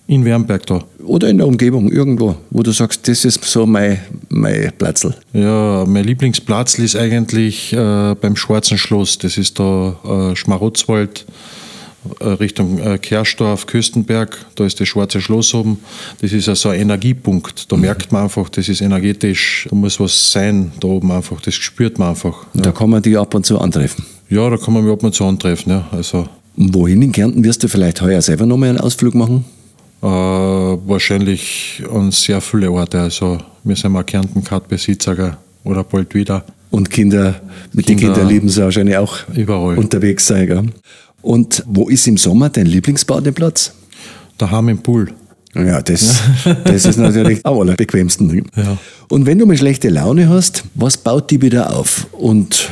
In 0.09 0.25
Wernberg 0.25 0.67
da. 0.67 0.83
Oder 1.05 1.29
in 1.29 1.39
der 1.39 1.47
Umgebung, 1.47 1.89
irgendwo, 1.89 2.35
wo 2.51 2.65
du 2.65 2.73
sagst, 2.73 3.07
das 3.07 3.25
ist 3.25 3.45
so 3.45 3.65
mein, 3.65 4.01
mein 4.29 4.73
Platzl. 4.77 5.15
Ja, 5.35 5.85
mein 5.87 6.05
Lieblingsplatz 6.05 6.81
ist 6.81 6.97
eigentlich 6.97 7.73
äh, 7.73 8.17
beim 8.21 8.35
Schwarzen 8.35 8.77
Schloss. 8.77 9.19
Das 9.19 9.39
ist 9.39 9.61
da 9.61 10.33
äh, 10.33 10.35
Schmarotzwald 10.35 11.27
Richtung 12.21 12.79
äh, 12.79 12.99
Kerstorf, 12.99 13.67
Köstenberg. 13.67 14.37
Da 14.57 14.65
ist 14.65 14.81
das 14.81 14.89
Schwarze 14.89 15.21
Schloss 15.21 15.55
oben. 15.55 15.79
Das 16.21 16.33
ist 16.33 16.49
also 16.49 16.71
ein 16.71 16.81
Energiepunkt. 16.81 17.71
Da 17.71 17.77
merkt 17.77 18.11
man 18.13 18.25
einfach, 18.25 18.49
das 18.49 18.69
ist 18.69 18.81
energetisch. 18.81 19.67
Da 19.71 19.77
muss 19.77 20.01
was 20.01 20.33
sein 20.33 20.73
da 20.81 20.89
oben 20.89 21.13
einfach. 21.13 21.41
Das 21.41 21.55
spürt 21.55 21.99
man 21.99 22.11
einfach. 22.11 22.47
Und 22.55 22.67
da 22.67 22.73
kann 22.73 22.91
man 22.91 23.03
die 23.03 23.17
ab 23.17 23.35
und 23.35 23.47
zu 23.47 23.59
antreffen. 23.61 24.05
Ja, 24.29 24.49
da 24.51 24.57
kann 24.57 24.75
man 24.75 24.83
mich 24.85 24.93
ab 24.93 25.03
und 25.05 25.15
zu 25.15 25.25
antreffen. 25.25 25.73
Ja. 25.73 25.89
Also 25.93 26.27
wohin 26.57 27.03
in 27.03 27.13
Kärnten 27.13 27.45
wirst 27.45 27.63
du 27.63 27.69
vielleicht 27.69 28.03
heuer 28.03 28.21
selber 28.23 28.47
nochmal 28.47 28.71
einen 28.71 28.79
Ausflug 28.79 29.15
machen? 29.15 29.45
äh, 30.03 30.07
wahrscheinlich 30.07 31.83
an 31.93 32.11
sehr 32.11 32.41
viele 32.41 32.71
Orte. 32.73 33.01
Also 33.01 33.39
wir 33.65 33.77
sind 33.77 33.93
mal 33.93 34.03
Kärnten-Kartbesitzer 34.03 35.15
gell, 35.15 35.37
oder 35.65 35.85
bald 35.85 36.15
wieder. 36.15 36.45
Und 36.71 36.91
Kinder, 36.91 37.41
mit 37.73 37.89
den 37.89 37.99
Kinder- 37.99 38.15
Kindern 38.15 38.29
lieben 38.33 38.49
sie 38.49 38.63
wahrscheinlich 38.63 38.97
auch 38.97 39.17
Überall. 39.35 39.79
unterwegs 39.79 40.27
sein. 40.27 40.47
Gell? 40.47 40.65
Und 41.23 41.65
wo 41.67 41.89
ist 41.89 42.07
im 42.07 42.17
Sommer 42.19 42.51
dein 42.51 42.67
Lieblingsbadeplatz? 42.67 43.73
Daheim 44.39 44.69
im 44.69 44.79
Pool. 44.79 45.13
Ja, 45.55 45.83
das, 45.83 46.21
das 46.65 46.87
ist 46.87 46.97
natürlich 46.97 47.45
am 47.45 47.59
allerbequemsten. 47.59 48.47
Ja. 48.57 48.79
Und 49.09 49.27
wenn 49.27 49.39
du 49.39 49.47
mal 49.47 49.57
schlechte 49.57 49.91
Laune 49.91 50.29
hast, 50.29 50.65
was 50.75 50.97
baut 50.97 51.31
die 51.31 51.43
wieder 51.43 51.77
auf? 51.77 52.07
Und 52.13 52.71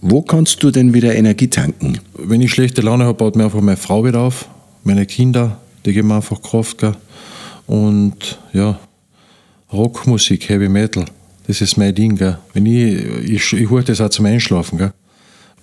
wo 0.00 0.22
kannst 0.22 0.62
du 0.62 0.70
denn 0.70 0.94
wieder 0.94 1.14
Energie 1.14 1.48
tanken? 1.48 2.00
Wenn 2.16 2.40
ich 2.40 2.52
schlechte 2.52 2.82
Laune 2.82 3.04
habe, 3.04 3.14
baut 3.14 3.36
mir 3.36 3.44
einfach 3.44 3.60
meine 3.60 3.76
Frau 3.76 4.04
wieder 4.04 4.20
auf, 4.20 4.48
meine 4.82 5.06
Kinder, 5.06 5.58
die 5.86 5.92
geben 5.92 6.08
mir 6.08 6.16
einfach 6.16 6.42
Kraft. 6.42 6.78
Gell? 6.78 6.94
Und 7.66 8.38
ja, 8.52 8.78
Rockmusik, 9.72 10.48
Heavy 10.48 10.68
Metal, 10.68 11.04
das 11.46 11.60
ist 11.60 11.76
mein 11.76 11.94
Ding. 11.94 12.16
Gell? 12.16 12.38
Wenn 12.52 12.66
ich, 12.66 13.30
ich, 13.30 13.52
ich 13.52 13.70
höre 13.70 13.82
das 13.82 14.00
auch 14.00 14.10
zum 14.10 14.26
Einschlafen. 14.26 14.78
Gell? 14.78 14.92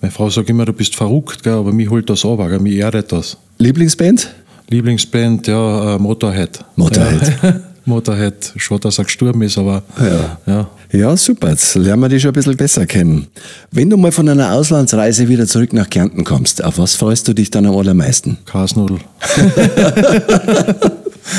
Meine 0.00 0.12
Frau 0.12 0.28
sagt 0.30 0.48
immer, 0.50 0.64
du 0.64 0.72
bist 0.72 0.94
verrückt, 0.94 1.42
gell? 1.42 1.54
aber 1.54 1.72
mich 1.72 1.88
holt 1.90 2.08
das 2.10 2.24
aber, 2.24 2.48
gell? 2.48 2.58
mich 2.60 2.76
erdet 2.76 3.12
das. 3.12 3.36
Lieblingsband? 3.58 4.28
Lieblingsband, 4.68 5.46
ja, 5.46 5.94
äh, 5.94 5.98
Motorhead. 5.98 6.64
Motorhead. 6.76 7.32
Ja. 7.42 7.60
Motorhead, 7.84 8.52
schon, 8.56 8.80
dass 8.80 8.98
er 8.98 9.04
gestorben 9.04 9.42
ist, 9.42 9.56
aber 9.58 9.82
Ja. 9.98 10.38
ja. 10.46 10.68
Ja, 10.92 11.16
super. 11.16 11.50
Jetzt 11.50 11.74
lernen 11.74 12.02
wir 12.02 12.08
dich 12.08 12.22
schon 12.22 12.30
ein 12.30 12.34
bisschen 12.34 12.56
besser 12.56 12.86
kennen. 12.86 13.26
Wenn 13.72 13.90
du 13.90 13.96
mal 13.96 14.12
von 14.12 14.28
einer 14.28 14.52
Auslandsreise 14.52 15.28
wieder 15.28 15.46
zurück 15.46 15.72
nach 15.72 15.90
Kärnten 15.90 16.24
kommst, 16.24 16.62
auf 16.64 16.78
was 16.78 16.94
freust 16.94 17.26
du 17.28 17.32
dich 17.34 17.50
dann 17.50 17.66
am 17.66 17.76
allermeisten? 17.76 18.38
Kasnudel. 18.46 18.98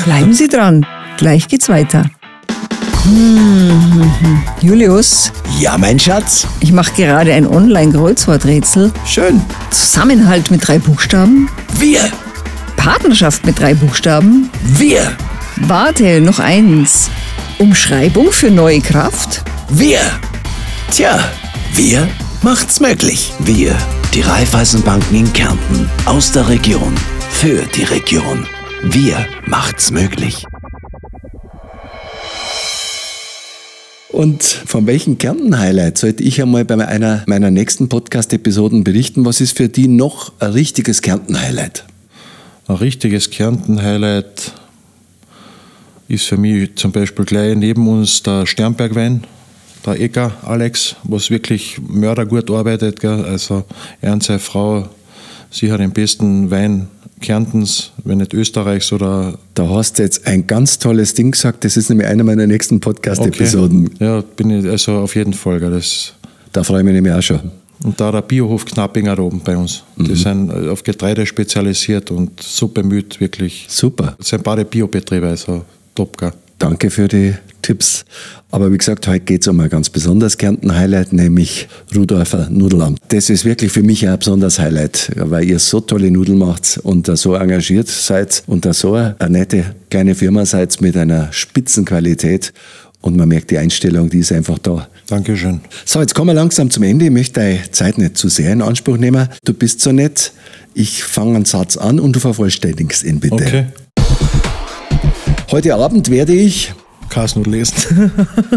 Bleiben 0.04 0.32
Sie 0.34 0.48
dran. 0.48 0.86
Gleich 1.16 1.48
geht's 1.48 1.68
weiter. 1.68 2.10
Hm, 3.04 4.42
Julius, 4.60 5.32
Ja, 5.58 5.78
mein 5.78 5.98
Schatz. 5.98 6.46
ich 6.60 6.72
mache 6.72 6.92
gerade 6.94 7.32
ein 7.32 7.46
Online-Kreuzworträtsel. 7.46 8.92
Schön. 9.06 9.40
Zusammenhalt 9.70 10.50
mit 10.50 10.66
drei 10.66 10.78
Buchstaben. 10.78 11.48
Wir. 11.78 12.00
Partnerschaft 12.76 13.44
mit 13.46 13.58
drei 13.58 13.74
Buchstaben. 13.74 14.50
Wir. 14.62 15.16
Warte, 15.56 16.20
noch 16.20 16.38
eins. 16.38 17.10
Umschreibung 17.58 18.30
für 18.30 18.50
neue 18.50 18.80
Kraft. 18.80 19.42
Wir. 19.68 20.00
Tja, 20.90 21.18
wir 21.74 22.08
macht's 22.42 22.80
möglich. 22.80 23.32
Wir, 23.40 23.74
die 24.14 24.20
Raiffeisenbanken 24.22 25.16
in 25.16 25.32
Kärnten, 25.32 25.90
aus 26.04 26.32
der 26.32 26.48
Region, 26.48 26.94
für 27.30 27.62
die 27.74 27.84
Region. 27.84 28.46
Wir 28.82 29.26
macht's 29.46 29.90
möglich. 29.90 30.44
Und 34.10 34.42
von 34.42 34.86
welchem 34.86 35.18
Kärnten-Highlight 35.18 35.98
sollte 35.98 36.22
ich 36.22 36.40
einmal 36.40 36.64
bei 36.64 36.86
einer 36.86 37.24
meiner 37.26 37.50
nächsten 37.50 37.90
Podcast-Episoden 37.90 38.82
berichten? 38.82 39.26
Was 39.26 39.42
ist 39.42 39.56
für 39.56 39.68
die 39.68 39.86
noch 39.86 40.32
ein 40.38 40.52
richtiges 40.52 41.02
Kärnten-Highlight? 41.02 41.84
Ein 42.68 42.76
richtiges 42.76 43.28
Kärnten-Highlight 43.28 44.52
ist 46.08 46.24
für 46.24 46.38
mich 46.38 46.74
zum 46.76 46.90
Beispiel 46.90 47.26
gleich 47.26 47.54
neben 47.54 47.86
uns 47.86 48.22
der 48.22 48.46
Sternbergwein, 48.46 49.24
der 49.84 50.00
Ecker 50.00 50.32
Alex, 50.42 50.96
was 51.04 51.28
wirklich 51.30 51.78
mördergut 51.78 52.50
arbeitet. 52.50 53.00
Gell? 53.00 53.24
Also 53.26 53.64
er 54.00 54.14
und 54.14 54.22
seine 54.22 54.38
Frau, 54.38 54.88
sie 55.50 55.70
hat 55.70 55.80
den 55.80 55.92
besten 55.92 56.50
Wein 56.50 56.88
Kärntens, 57.20 57.90
wenn 58.04 58.18
nicht 58.18 58.34
Österreichs 58.34 58.92
oder 58.92 59.38
Da 59.54 59.68
hast 59.68 59.98
du 59.98 60.02
jetzt 60.02 60.26
ein 60.26 60.46
ganz 60.46 60.78
tolles 60.78 61.14
Ding 61.14 61.30
gesagt. 61.32 61.64
Das 61.64 61.76
ist 61.76 61.88
nämlich 61.90 62.06
eine 62.08 62.24
meiner 62.24 62.46
nächsten 62.46 62.80
Podcast-Episoden. 62.80 63.90
Ja, 63.98 64.22
bin 64.36 64.50
ich 64.50 64.66
also 64.68 64.98
auf 64.98 65.14
jeden 65.14 65.32
Fall. 65.34 65.60
Das, 65.60 66.14
Da 66.52 66.62
freue 66.64 66.80
ich 66.80 66.84
mich 66.84 66.94
nämlich 66.94 67.12
auch 67.12 67.22
schon. 67.22 67.40
und 67.84 68.00
da 68.00 68.10
der 68.10 68.22
Biohof 68.22 68.64
Knappinger 68.64 69.14
da 69.16 69.22
oben 69.22 69.40
bei 69.44 69.56
uns. 69.56 69.82
Die 69.96 70.14
sind 70.16 70.50
auf 70.52 70.82
Getreide 70.82 71.24
spezialisiert 71.26 72.10
und 72.10 72.42
so 72.42 72.68
bemüht, 72.68 73.20
wirklich. 73.20 73.66
Super. 73.68 74.14
Das 74.18 74.28
sind 74.28 74.42
beide 74.42 74.64
Biobetriebe, 74.64 75.26
also 75.28 75.64
top. 75.94 76.16
Gell? 76.18 76.32
Danke 76.58 76.90
für 76.90 77.06
die 77.08 77.34
Tipps. 77.62 78.04
Aber 78.50 78.72
wie 78.72 78.78
gesagt, 78.78 79.06
heute 79.06 79.20
geht 79.20 79.42
es 79.42 79.48
um 79.48 79.60
ein 79.60 79.68
ganz 79.68 79.90
besonderes 79.90 80.38
Kärnten-Highlight, 80.38 81.12
nämlich 81.12 81.68
Rudolfer 81.94 82.48
Nudelamt. 82.50 82.98
Das 83.08 83.30
ist 83.30 83.44
wirklich 83.44 83.70
für 83.72 83.82
mich 83.82 84.08
ein 84.08 84.18
besonderes 84.18 84.58
Highlight, 84.58 85.12
weil 85.16 85.44
ihr 85.44 85.58
so 85.58 85.80
tolle 85.80 86.10
Nudeln 86.10 86.38
macht 86.38 86.80
und 86.82 87.08
da 87.08 87.16
so 87.16 87.34
engagiert 87.34 87.88
seid 87.88 88.42
und 88.46 88.64
da 88.64 88.72
so 88.72 88.94
eine 88.94 89.16
nette 89.28 89.74
kleine 89.90 90.14
Firma 90.14 90.46
seid 90.46 90.80
mit 90.80 90.96
einer 90.96 91.32
Spitzenqualität. 91.32 92.52
Und 93.00 93.16
man 93.16 93.28
merkt 93.28 93.50
die 93.50 93.58
Einstellung, 93.58 94.10
die 94.10 94.18
ist 94.18 94.32
einfach 94.32 94.58
da. 94.58 94.88
Dankeschön. 95.06 95.60
So, 95.84 96.00
jetzt 96.00 96.14
kommen 96.14 96.30
wir 96.30 96.34
langsam 96.34 96.70
zum 96.70 96.82
Ende. 96.82 97.04
Ich 97.04 97.10
möchte 97.12 97.40
deine 97.40 97.70
Zeit 97.70 97.96
nicht 97.96 98.16
zu 98.16 98.28
sehr 98.28 98.52
in 98.52 98.60
Anspruch 98.60 98.96
nehmen. 98.96 99.28
Du 99.44 99.54
bist 99.54 99.80
so 99.80 99.92
nett. 99.92 100.32
Ich 100.74 101.04
fange 101.04 101.36
einen 101.36 101.44
Satz 101.44 101.76
an 101.76 102.00
und 102.00 102.16
du 102.16 102.20
vervollständigst 102.20 103.04
ihn 103.04 103.20
bitte. 103.20 103.34
Okay. 103.34 103.66
Heute 105.50 105.74
Abend 105.74 106.10
werde 106.10 106.34
ich 106.34 106.72
Kasnudel 107.08 107.54
lesen. 107.54 108.12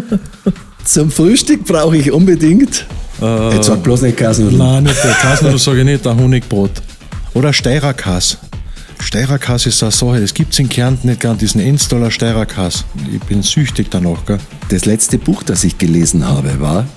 Zum 0.84 1.10
Frühstück 1.10 1.66
brauche 1.66 1.96
ich 1.96 2.12
unbedingt 2.12 2.86
Jetzt 3.22 3.68
sag 3.68 3.84
bloß 3.84 4.02
nicht 4.02 4.18
Kasnudeln. 4.18 4.58
Nein, 4.58 4.84
nicht 4.84 5.04
der 5.04 5.12
Kasnudel 5.14 5.60
sage 5.60 5.80
ich 5.80 5.86
nicht, 5.86 6.08
ein 6.08 6.20
Honigbrot. 6.20 6.72
Oder 7.36 7.54
Steirerkas. 7.54 8.38
Steirerkas 9.00 9.68
ist 9.68 9.82
eine 9.84 9.92
Sache, 9.92 10.20
das 10.20 10.34
gibt 10.34 10.54
es 10.54 10.60
in 10.60 10.70
Kärnten 10.70 11.08
nicht 11.08 11.22
gern, 11.22 11.38
diesen 11.38 11.62
Enstaller 11.62 12.10
Steirerkas. 12.10 12.84
Ich 13.14 13.22
bin 13.22 13.44
süchtig 13.44 13.90
danach. 13.92 14.26
Gell? 14.26 14.40
Das 14.70 14.86
letzte 14.86 15.20
Buch, 15.20 15.44
das 15.44 15.64
ich 15.64 15.78
gelesen 15.78 16.28
habe, 16.28 16.60
war 16.60 16.88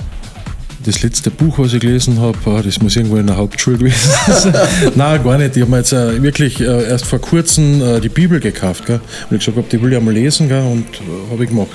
Das 0.84 1.02
letzte 1.02 1.30
Buch, 1.30 1.58
was 1.58 1.72
ich 1.72 1.80
gelesen 1.80 2.20
habe, 2.20 2.36
ah, 2.44 2.60
das 2.62 2.80
muss 2.82 2.94
irgendwo 2.94 3.16
in 3.16 3.26
der 3.26 3.38
Hauptschule 3.38 3.78
gewesen 3.78 4.10
sein. 4.28 4.54
Nein, 4.94 5.24
gar 5.24 5.38
nicht. 5.38 5.56
Ich 5.56 5.62
habe 5.62 5.70
mir 5.70 5.78
jetzt 5.78 5.92
äh, 5.92 6.22
wirklich 6.22 6.60
äh, 6.60 6.88
erst 6.88 7.06
vor 7.06 7.20
kurzem 7.20 7.80
äh, 7.80 8.00
die 8.00 8.10
Bibel 8.10 8.38
gekauft. 8.38 8.84
Gell? 8.84 9.00
Und 9.30 9.36
ich 9.36 9.38
gesagt 9.38 9.56
habe, 9.56 9.66
die 9.70 9.80
will 9.80 9.92
ich 9.92 9.96
einmal 9.96 10.12
lesen 10.12 10.46
gell? 10.48 10.62
und 10.62 10.84
äh, 10.84 11.32
habe 11.32 11.42
ich 11.44 11.48
gemacht. 11.48 11.70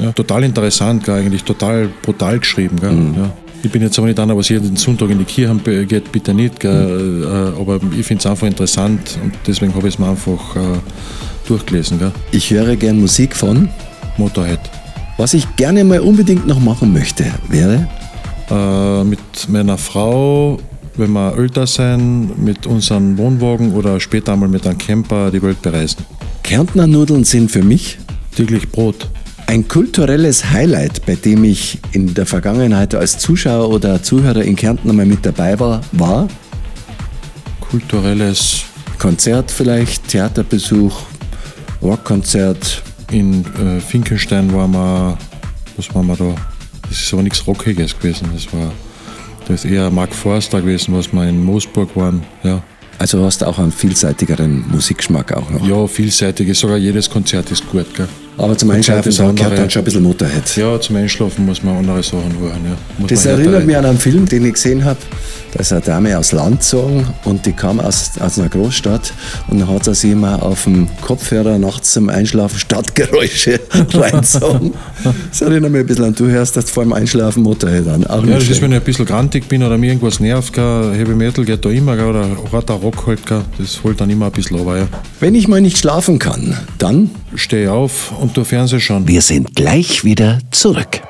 Ja, 0.00 0.12
total 0.12 0.44
interessant, 0.44 1.02
gell? 1.04 1.16
eigentlich 1.16 1.42
total 1.42 1.88
brutal 2.02 2.38
geschrieben. 2.38 2.76
Gell? 2.80 2.96
Ja. 3.16 3.32
Ich 3.64 3.70
bin 3.70 3.82
jetzt 3.82 3.98
aber 3.98 4.06
nicht 4.06 4.20
einer, 4.20 4.36
was 4.36 4.48
jeden 4.48 4.76
Sonntag 4.76 5.10
in 5.10 5.18
die 5.18 5.24
Kirche 5.24 5.84
geht, 5.84 6.12
bitte 6.12 6.32
nicht. 6.32 6.60
Gell? 6.60 7.24
Äh, 7.24 7.60
aber 7.60 7.80
ich 7.98 8.06
finde 8.06 8.20
es 8.20 8.26
einfach 8.26 8.46
interessant 8.46 9.18
und 9.24 9.32
deswegen 9.44 9.74
habe 9.74 9.88
ich 9.88 9.94
es 9.94 9.98
mir 9.98 10.08
einfach 10.08 10.54
äh, 10.54 10.60
durchgelesen. 11.48 11.98
Ich 12.30 12.50
höre 12.50 12.76
gern 12.76 13.00
Musik 13.00 13.34
von. 13.34 13.68
Motorhead. 14.18 14.60
Was 15.16 15.34
ich 15.34 15.56
gerne 15.56 15.84
mal 15.84 16.00
unbedingt 16.00 16.46
noch 16.46 16.60
machen 16.60 16.92
möchte, 16.92 17.24
wäre 17.48 17.88
Äh, 18.50 19.04
mit 19.04 19.20
meiner 19.48 19.78
Frau, 19.78 20.58
wenn 20.96 21.12
wir 21.12 21.36
älter 21.38 21.66
sein, 21.66 22.30
mit 22.36 22.66
unserem 22.66 23.16
Wohnwagen 23.18 23.72
oder 23.72 23.98
später 24.00 24.32
einmal 24.34 24.48
mit 24.48 24.66
einem 24.66 24.78
Camper 24.78 25.30
die 25.30 25.42
Welt 25.42 25.62
bereisen. 25.62 26.04
Kärntner 26.42 26.86
Nudeln 26.86 27.24
sind 27.24 27.50
für 27.50 27.62
mich 27.62 27.98
Täglich 28.36 28.70
Brot. 28.70 29.08
ein 29.46 29.68
kulturelles 29.68 30.50
Highlight, 30.50 31.04
bei 31.06 31.14
dem 31.14 31.44
ich 31.44 31.78
in 31.92 32.14
der 32.14 32.26
Vergangenheit 32.26 32.94
als 32.94 33.18
Zuschauer 33.18 33.68
oder 33.68 34.02
Zuhörer 34.02 34.42
in 34.42 34.56
Kärnten 34.56 34.88
einmal 34.90 35.06
mit 35.06 35.24
dabei 35.24 35.58
war, 35.60 35.82
war 35.92 36.28
Kulturelles 37.60 38.64
Konzert 38.98 39.50
vielleicht, 39.50 40.08
Theaterbesuch, 40.08 40.94
Rockkonzert. 41.82 42.82
in 43.10 43.44
äh, 43.56 43.80
Finkenstein 43.80 44.52
waren 44.54 44.72
wir, 44.72 45.18
was 45.76 45.94
waren 45.94 46.06
wir 46.06 46.16
da? 46.16 46.51
Das 46.92 47.00
ist 47.00 47.12
aber 47.14 47.22
nichts 47.22 47.46
Rockiges 47.46 47.98
gewesen. 47.98 48.28
Das 48.34 48.52
war 48.52 48.70
das 49.48 49.64
ist 49.64 49.70
eher 49.70 49.90
Mark 49.90 50.14
Forster 50.14 50.60
gewesen, 50.60 50.94
was 50.94 51.10
wir 51.12 51.26
in 51.26 51.42
Moosburg 51.42 51.96
waren. 51.96 52.22
Ja, 52.42 52.62
Also 52.98 53.24
hast 53.24 53.40
du 53.40 53.46
auch 53.46 53.58
einen 53.58 53.72
vielseitigeren 53.72 54.70
Musikgeschmack 54.70 55.32
auch 55.32 55.48
noch. 55.50 55.66
ja 55.66 55.86
vielseitig. 55.86 56.56
Sogar 56.58 56.76
jedes 56.76 57.08
Konzert 57.08 57.50
ist 57.50 57.66
gut. 57.70 57.86
Gell? 57.94 58.08
Aber 58.42 58.58
zum 58.58 58.72
Einschlafen 58.72 59.08
ist 59.08 59.18
gehört 59.18 59.38
dann 59.38 59.70
schon 59.70 59.82
ein 59.82 59.84
bisschen 59.84 60.02
Motorhead. 60.02 60.56
Ja, 60.56 60.80
zum 60.80 60.96
Einschlafen 60.96 61.46
muss 61.46 61.62
man 61.62 61.76
andere 61.76 62.02
Sachen 62.02 62.36
hören. 62.40 62.60
Ja. 62.64 63.06
Das 63.06 63.24
erinnert 63.24 63.64
mich 63.64 63.76
an 63.76 63.84
einen 63.84 63.98
Film, 63.98 64.28
den 64.28 64.44
ich 64.44 64.54
gesehen 64.54 64.84
habe. 64.84 64.98
Da 65.52 65.60
ist 65.60 65.70
eine 65.70 65.80
Dame 65.80 66.18
aus 66.18 66.32
Land 66.32 66.60
gezogen 66.60 67.06
und 67.24 67.46
die 67.46 67.52
kam 67.52 67.78
aus, 67.78 68.12
aus 68.18 68.38
einer 68.38 68.48
Großstadt 68.48 69.12
und 69.48 69.60
dann 69.60 69.68
hat 69.68 69.84
sie 69.84 69.94
sich 69.94 70.10
immer 70.10 70.42
auf 70.42 70.64
dem 70.64 70.88
Kopfhörer 71.02 71.58
nachts 71.58 71.92
zum 71.92 72.08
Einschlafen 72.08 72.58
Stadtgeräusche 72.58 73.60
reingezogen. 73.92 74.72
Das 75.30 75.42
erinnert 75.42 75.70
mich 75.70 75.80
ein 75.82 75.86
bisschen 75.86 76.06
an, 76.06 76.14
du 76.14 76.26
hörst 76.26 76.56
das 76.56 76.68
vor 76.68 76.82
dem 76.82 76.94
Einschlafen 76.94 77.44
Motorhead 77.44 77.86
an. 77.86 78.06
Auch 78.06 78.24
Ja, 78.24 78.30
das 78.30 78.38
ist, 78.38 78.46
schlecht. 78.46 78.62
wenn 78.62 78.72
ich 78.72 78.78
ein 78.78 78.84
bisschen 78.84 79.04
grantig 79.04 79.46
bin 79.46 79.62
oder 79.62 79.78
mir 79.78 79.88
irgendwas 79.88 80.18
nervt, 80.18 80.56
Heavy 80.56 81.14
Metal 81.14 81.44
geht 81.44 81.64
da 81.64 81.68
immer, 81.68 81.92
oder 81.92 82.26
harter 82.50 82.74
Rock 82.74 83.06
halt, 83.06 83.20
das 83.58 83.84
holt 83.84 84.00
dann 84.00 84.10
immer 84.10 84.26
ein 84.26 84.32
bisschen 84.32 84.58
aber 84.58 84.78
ja. 84.78 84.88
Wenn 85.20 85.36
ich 85.36 85.46
mal 85.46 85.60
nicht 85.60 85.78
schlafen 85.78 86.18
kann, 86.18 86.56
dann 86.78 87.10
Steh 87.34 87.68
auf 87.68 88.12
und 88.20 88.34
tu 88.34 88.44
Fernsehen 88.44 88.80
schauen. 88.80 89.08
Wir 89.08 89.22
sind 89.22 89.56
gleich 89.56 90.04
wieder 90.04 90.38
zurück. 90.50 91.02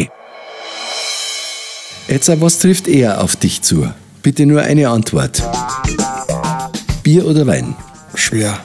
Jetzt, 2.07 2.41
was 2.41 2.57
trifft 2.57 2.87
eher 2.87 3.21
auf 3.21 3.35
dich 3.35 3.61
zu? 3.61 3.87
Bitte 4.23 4.47
nur 4.47 4.61
eine 4.61 4.89
Antwort. 4.89 5.43
Bier 7.03 7.27
oder 7.27 7.45
Wein? 7.45 7.75
Schwer. 8.15 8.57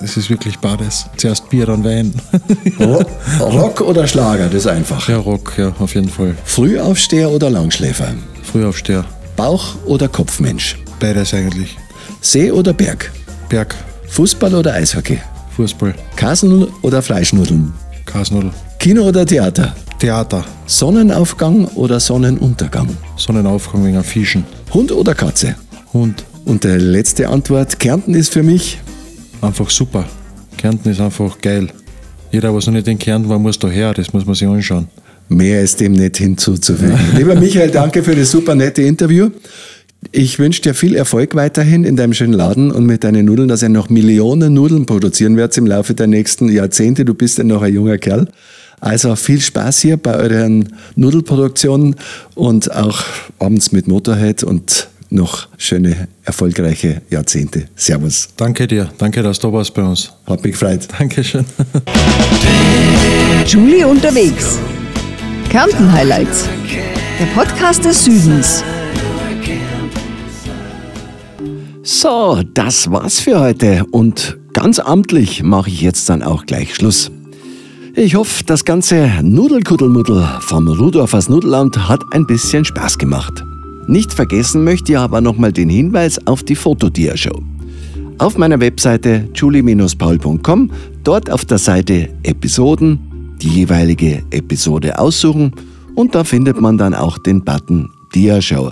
Das 0.00 0.16
ist 0.16 0.28
wirklich 0.30 0.58
beides. 0.58 1.06
Zuerst 1.16 1.48
Bier, 1.50 1.66
dann 1.66 1.84
Wein. 1.84 2.12
Rock 3.40 3.80
oder 3.80 4.08
Schlager? 4.08 4.46
Das 4.46 4.54
ist 4.54 4.66
einfach. 4.66 5.08
ja, 5.08 5.18
Rock, 5.18 5.52
ja, 5.56 5.72
auf 5.78 5.94
jeden 5.94 6.08
Fall. 6.08 6.36
Frühaufsteher 6.44 7.30
oder 7.30 7.48
Langschläfer? 7.50 8.08
Frühaufsteher. 8.52 9.04
Bauch- 9.36 9.76
oder 9.86 10.08
Kopfmensch? 10.08 10.76
Beides 11.00 11.32
eigentlich. 11.34 11.76
See 12.20 12.50
oder 12.50 12.72
Berg? 12.72 13.12
Berg, 13.48 13.74
Fußball 14.08 14.54
oder 14.54 14.74
Eishockey? 14.74 15.18
Fußball, 15.56 15.94
Kasnudel 16.16 16.68
oder 16.82 17.02
Fleischnudeln? 17.02 17.72
Kasnudel, 18.04 18.50
Kino 18.78 19.02
oder 19.02 19.24
Theater? 19.24 19.74
Theater, 19.98 20.44
Sonnenaufgang 20.66 21.66
oder 21.74 22.00
Sonnenuntergang? 22.00 22.96
Sonnenaufgang 23.16 23.84
wegen 23.84 24.02
Fischen, 24.04 24.44
Hund 24.72 24.92
oder 24.92 25.14
Katze? 25.14 25.56
Hund. 25.92 26.24
Und 26.44 26.64
die 26.64 26.68
letzte 26.68 27.28
Antwort, 27.28 27.78
Kärnten 27.78 28.14
ist 28.14 28.32
für 28.32 28.42
mich 28.42 28.78
Einfach 29.40 29.70
super. 29.70 30.04
Kärnten 30.56 30.90
ist 30.90 31.00
einfach 31.00 31.40
geil. 31.40 31.68
Jeder, 32.32 32.52
was 32.54 32.66
noch 32.66 32.72
nicht 32.74 32.88
in 32.88 32.98
Kärnten 32.98 33.28
war, 33.28 33.38
muss 33.38 33.58
da 33.58 33.68
her. 33.68 33.94
Das 33.94 34.12
muss 34.12 34.26
man 34.26 34.34
sich 34.34 34.48
anschauen. 34.48 34.88
Mehr 35.28 35.62
ist 35.62 35.80
dem 35.80 35.92
nicht 35.92 36.16
hinzuzufügen. 36.16 36.98
Lieber 37.16 37.34
Michael, 37.34 37.70
danke 37.70 38.02
für 38.02 38.14
das 38.14 38.30
super 38.30 38.54
nette 38.54 38.82
Interview. 38.82 39.30
Ich 40.12 40.38
wünsche 40.38 40.62
dir 40.62 40.74
viel 40.74 40.94
Erfolg 40.94 41.34
weiterhin 41.34 41.84
in 41.84 41.96
deinem 41.96 42.14
schönen 42.14 42.32
Laden 42.32 42.70
und 42.70 42.86
mit 42.86 43.02
deinen 43.02 43.26
Nudeln, 43.26 43.48
dass 43.48 43.62
ihr 43.62 43.68
noch 43.68 43.90
Millionen 43.90 44.54
Nudeln 44.54 44.86
produzieren 44.86 45.36
werdet 45.36 45.58
im 45.58 45.66
Laufe 45.66 45.94
der 45.94 46.06
nächsten 46.06 46.48
Jahrzehnte. 46.48 47.04
Du 47.04 47.14
bist 47.14 47.38
ja 47.38 47.44
noch 47.44 47.62
ein 47.62 47.74
junger 47.74 47.98
Kerl. 47.98 48.28
Also 48.80 49.16
viel 49.16 49.40
Spaß 49.40 49.80
hier 49.80 49.96
bei 49.96 50.14
euren 50.14 50.68
Nudelproduktionen 50.94 51.96
und 52.36 52.72
auch 52.72 53.02
abends 53.40 53.72
mit 53.72 53.88
Motorhead 53.88 54.44
und 54.44 54.88
noch 55.10 55.48
schöne, 55.56 56.08
erfolgreiche 56.24 57.02
Jahrzehnte. 57.10 57.64
Servus. 57.74 58.28
Danke 58.36 58.66
dir. 58.66 58.90
Danke, 58.98 59.22
dass 59.22 59.38
du 59.38 59.48
da 59.48 59.52
warst 59.54 59.74
bei 59.74 59.82
uns. 59.82 60.12
Hat 60.26 60.44
mich 60.44 60.52
gefreut. 60.52 60.86
Dankeschön. 60.96 61.44
Julie 63.46 63.86
unterwegs. 63.86 64.58
Kärnten 65.50 65.90
Highlights. 65.90 66.46
Der 67.18 67.24
Podcast 67.34 67.82
des 67.82 68.04
Südens. 68.04 68.62
So, 71.82 72.42
das 72.52 72.90
war's 72.90 73.18
für 73.20 73.40
heute 73.40 73.86
und 73.90 74.38
ganz 74.52 74.78
amtlich 74.78 75.42
mache 75.42 75.70
ich 75.70 75.80
jetzt 75.80 76.10
dann 76.10 76.22
auch 76.22 76.44
gleich 76.44 76.74
Schluss. 76.74 77.10
Ich 77.94 78.14
hoffe, 78.14 78.44
das 78.44 78.66
ganze 78.66 79.10
Nudelkuddelmuddel 79.22 80.22
vom 80.40 80.68
Rudorfers 80.68 81.30
Nudellamt 81.30 81.88
hat 81.88 82.02
ein 82.12 82.26
bisschen 82.26 82.66
Spaß 82.66 82.98
gemacht. 82.98 83.42
Nicht 83.86 84.12
vergessen 84.12 84.64
möchte 84.64 84.92
ich 84.92 84.98
aber 84.98 85.22
nochmal 85.22 85.52
den 85.52 85.70
Hinweis 85.70 86.24
auf 86.26 86.42
die 86.42 86.56
Fotodia-Show. 86.56 87.42
Auf 88.18 88.36
meiner 88.36 88.60
Webseite 88.60 89.26
julie-paul.com, 89.34 90.70
dort 91.04 91.30
auf 91.30 91.46
der 91.46 91.58
Seite 91.58 92.10
Episoden, 92.22 93.07
die 93.42 93.48
jeweilige 93.48 94.22
Episode 94.30 94.98
aussuchen 94.98 95.52
und 95.94 96.14
da 96.14 96.24
findet 96.24 96.60
man 96.60 96.78
dann 96.78 96.94
auch 96.94 97.18
den 97.18 97.44
Button 97.44 97.90
Dia-Show. 98.14 98.70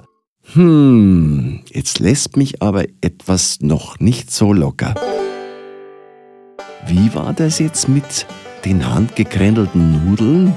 Hm, 0.53 1.61
jetzt 1.73 1.99
lässt 1.99 2.37
mich 2.37 2.63
aber 2.63 2.85
etwas 3.01 3.59
noch 3.61 3.99
nicht 3.99 4.31
so 4.31 4.53
locker. 4.53 4.95
Wie 6.87 7.13
war 7.15 7.33
das 7.33 7.59
jetzt 7.59 7.89
mit 7.89 8.27
den 8.65 8.89
handgekrändelten 8.89 10.05
Nudeln? 10.05 10.55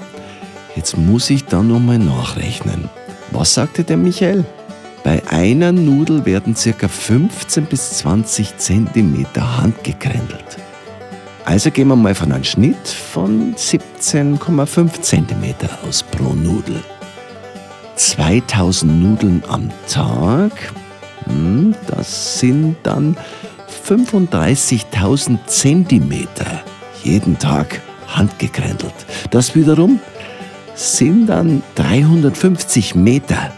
Jetzt 0.76 0.96
muss 0.96 1.30
ich 1.32 1.46
da 1.46 1.64
nochmal 1.64 1.98
nachrechnen. 1.98 2.88
Was 3.32 3.56
sagte 3.56 3.84
der 3.84 3.98
Michael? 3.98 4.46
Bei 5.04 5.24
einer 5.28 5.72
Nudel 5.72 6.26
werden 6.26 6.54
ca. 6.54 6.88
15 6.88 7.66
bis 7.66 7.98
20 7.98 8.58
Zentimeter 8.58 9.58
handgekrändelt. 9.58 10.59
Also 11.50 11.72
gehen 11.72 11.88
wir 11.88 11.96
mal 11.96 12.14
von 12.14 12.32
einem 12.32 12.44
Schnitt 12.44 12.88
von 12.88 13.56
17,5 13.56 15.02
Zentimeter 15.02 15.68
aus 15.84 16.04
pro 16.04 16.36
Nudel. 16.36 16.80
2000 17.96 19.02
Nudeln 19.02 19.44
am 19.48 19.72
Tag, 19.88 20.52
hm, 21.26 21.74
das 21.88 22.40
sind 22.40 22.76
dann 22.84 23.18
35.000 23.88 25.40
Zentimeter. 25.48 26.64
jeden 27.04 27.40
Tag 27.40 27.82
handgekrändelt. 28.08 28.94
Das 29.32 29.56
wiederum 29.56 30.00
sind 30.76 31.26
dann 31.26 31.64
350 31.74 32.94
Meter. 32.94 33.52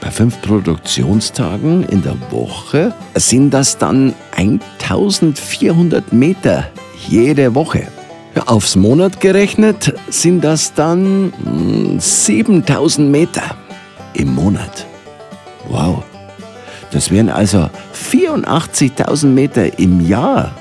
Bei 0.00 0.10
fünf 0.10 0.40
Produktionstagen 0.40 1.84
in 1.90 2.02
der 2.02 2.16
Woche 2.30 2.94
sind 3.14 3.50
das 3.50 3.76
dann 3.76 4.14
1400 4.34 6.10
Meter 6.14 6.70
jede 7.08 7.54
Woche. 7.54 7.86
Aufs 8.46 8.76
Monat 8.76 9.20
gerechnet 9.20 9.94
sind 10.08 10.42
das 10.42 10.72
dann 10.74 11.32
7000 11.98 13.10
Meter 13.10 13.42
im 14.14 14.34
Monat. 14.34 14.86
Wow. 15.68 16.02
Das 16.90 17.10
wären 17.10 17.28
also 17.28 17.68
84.000 17.94 19.26
Meter 19.26 19.78
im 19.78 20.06
Jahr. 20.06 20.54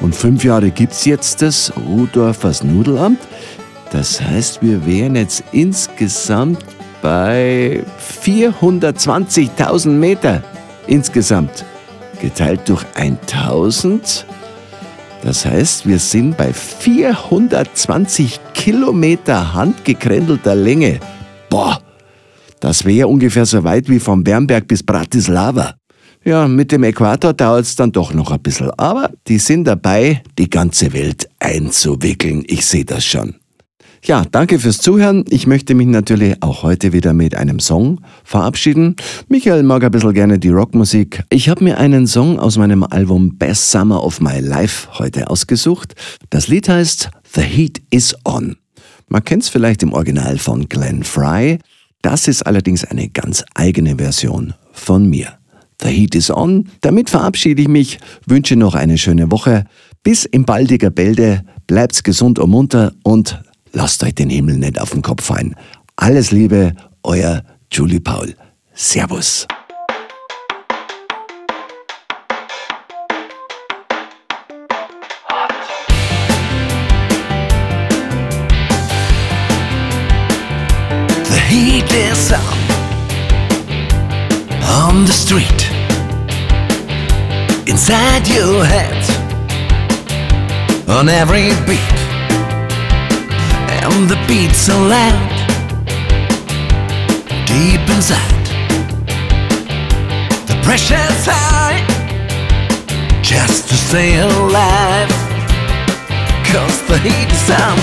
Und 0.00 0.14
fünf 0.14 0.44
Jahre 0.44 0.70
gibt 0.70 0.92
es 0.92 1.04
jetzt 1.04 1.42
das 1.42 1.72
Rudorfers 1.88 2.62
Nudelamt. 2.64 3.20
Das 3.90 4.20
heißt, 4.20 4.62
wir 4.62 4.84
wären 4.84 5.16
jetzt 5.16 5.44
insgesamt 5.52 6.58
bei 7.00 7.84
420.000 8.24 9.88
Meter 9.88 10.42
insgesamt. 10.86 11.64
Geteilt 12.20 12.68
durch 12.68 12.84
1000. 12.94 14.26
Das 15.24 15.46
heißt, 15.46 15.88
wir 15.88 15.98
sind 15.98 16.36
bei 16.36 16.52
420 16.52 18.40
Kilometer 18.52 19.54
handgekrändelter 19.54 20.54
Länge. 20.54 21.00
Boah, 21.48 21.80
das 22.60 22.84
wäre 22.84 23.08
ungefähr 23.08 23.46
so 23.46 23.64
weit 23.64 23.88
wie 23.88 24.00
vom 24.00 24.22
Bernberg 24.22 24.68
bis 24.68 24.82
Bratislava. 24.82 25.76
Ja, 26.24 26.46
mit 26.46 26.72
dem 26.72 26.84
Äquator 26.84 27.32
dauert 27.32 27.64
es 27.64 27.74
dann 27.74 27.90
doch 27.90 28.12
noch 28.12 28.32
ein 28.32 28.40
bisschen. 28.40 28.70
Aber 28.78 29.10
die 29.26 29.38
sind 29.38 29.64
dabei, 29.64 30.22
die 30.38 30.50
ganze 30.50 30.92
Welt 30.92 31.26
einzuwickeln. 31.38 32.44
Ich 32.46 32.66
sehe 32.66 32.84
das 32.84 33.06
schon. 33.06 33.34
Ja, 34.06 34.22
danke 34.30 34.58
fürs 34.58 34.80
Zuhören. 34.80 35.24
Ich 35.30 35.46
möchte 35.46 35.74
mich 35.74 35.86
natürlich 35.86 36.42
auch 36.42 36.62
heute 36.62 36.92
wieder 36.92 37.14
mit 37.14 37.34
einem 37.34 37.58
Song 37.58 38.02
verabschieden. 38.22 38.96
Michael 39.28 39.62
mag 39.62 39.82
ein 39.82 39.90
bisschen 39.90 40.12
gerne 40.12 40.38
die 40.38 40.50
Rockmusik. 40.50 41.22
Ich 41.30 41.48
habe 41.48 41.64
mir 41.64 41.78
einen 41.78 42.06
Song 42.06 42.38
aus 42.38 42.58
meinem 42.58 42.82
Album 42.82 43.38
Best 43.38 43.70
Summer 43.70 44.04
of 44.04 44.20
My 44.20 44.40
Life 44.40 44.98
heute 44.98 45.30
ausgesucht. 45.30 45.94
Das 46.28 46.48
Lied 46.48 46.68
heißt 46.68 47.08
The 47.32 47.40
Heat 47.40 47.80
is 47.88 48.14
On. 48.26 48.56
Man 49.08 49.24
kennt 49.24 49.44
es 49.44 49.48
vielleicht 49.48 49.82
im 49.82 49.94
Original 49.94 50.36
von 50.36 50.68
Glenn 50.68 51.02
Fry. 51.02 51.58
Das 52.02 52.28
ist 52.28 52.42
allerdings 52.42 52.84
eine 52.84 53.08
ganz 53.08 53.42
eigene 53.54 53.96
Version 53.96 54.52
von 54.72 55.08
mir. 55.08 55.38
The 55.80 55.88
Heat 55.88 56.14
is 56.14 56.30
on. 56.30 56.68
Damit 56.82 57.08
verabschiede 57.08 57.62
ich 57.62 57.68
mich, 57.68 57.98
wünsche 58.26 58.56
noch 58.56 58.74
eine 58.74 58.98
schöne 58.98 59.30
Woche. 59.30 59.64
Bis 60.02 60.26
in 60.26 60.44
baldiger 60.44 60.90
Bälde. 60.90 61.42
Bleibt's 61.66 62.02
gesund 62.02 62.38
und 62.38 62.50
munter 62.50 62.92
und 63.02 63.42
lasst 63.74 64.02
euch 64.02 64.14
den 64.14 64.30
Himmel 64.30 64.56
nicht 64.56 64.80
auf 64.80 64.90
den 64.90 65.02
Kopf 65.02 65.24
fallen. 65.24 65.54
Alles 65.96 66.30
Liebe, 66.30 66.72
euer 67.02 67.42
Julie 67.70 68.00
Paul. 68.00 68.34
Servus. 68.72 69.46
heat 81.48 81.92
is 81.92 82.32
on 82.32 82.56
on 84.64 85.04
the 85.04 85.12
street 85.12 85.70
inside 87.68 88.26
your 88.26 88.64
head 88.64 89.04
on 90.88 91.08
every 91.08 91.50
beat 91.64 92.03
and 93.86 94.08
the 94.08 94.16
beats 94.26 94.56
so 94.56 94.76
loud 94.78 95.28
deep 97.46 97.84
inside 97.94 98.46
the 100.48 100.56
pressure's 100.64 101.26
high 101.28 101.78
just 103.22 103.68
to 103.68 103.74
stay 103.74 104.18
alive 104.20 105.10
cause 106.48 106.78
the 106.88 106.98
heat 107.04 107.30
is 107.30 107.50
on 107.50 107.78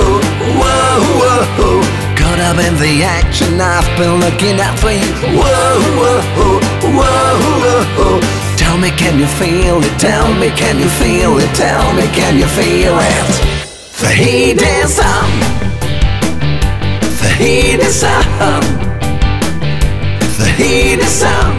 whoa. 0.61 1.83
Caught 2.17 2.41
up 2.41 2.59
in 2.59 2.75
the 2.77 3.03
action, 3.03 3.61
I've 3.61 3.87
been 3.99 4.21
looking 4.21 4.59
out 4.61 4.79
for 4.79 4.91
you. 4.91 5.13
Whoa, 5.37 5.81
whoa, 5.99 6.61
whoa, 6.97 7.41
whoa. 7.97 8.46
Tell 8.77 8.85
me, 8.85 8.91
can 8.91 9.19
you 9.19 9.27
feel 9.27 9.83
it? 9.83 9.99
Tell 9.99 10.35
me, 10.35 10.51
can 10.51 10.79
you 10.79 10.89
feel 11.01 11.39
it? 11.39 11.49
Tell 11.57 11.95
me, 11.95 12.03
can 12.09 12.37
you 12.37 12.45
feel 12.45 12.95
it? 12.99 13.29
The 14.03 14.11
heat 14.11 14.61
is 14.61 15.01
on. 15.01 15.31
The 17.23 17.31
heat 17.39 17.81
is 17.81 18.05
on. 18.05 18.61
The 20.37 20.53
heat 20.59 20.99
is 20.99 21.23
on. 21.23 21.57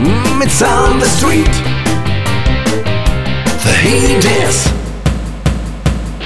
Mm, 0.00 0.42
it's 0.42 0.62
on 0.62 0.98
the 0.98 1.04
street. 1.04 1.54
The 3.62 3.74
heat 3.82 4.24
is 4.24 4.66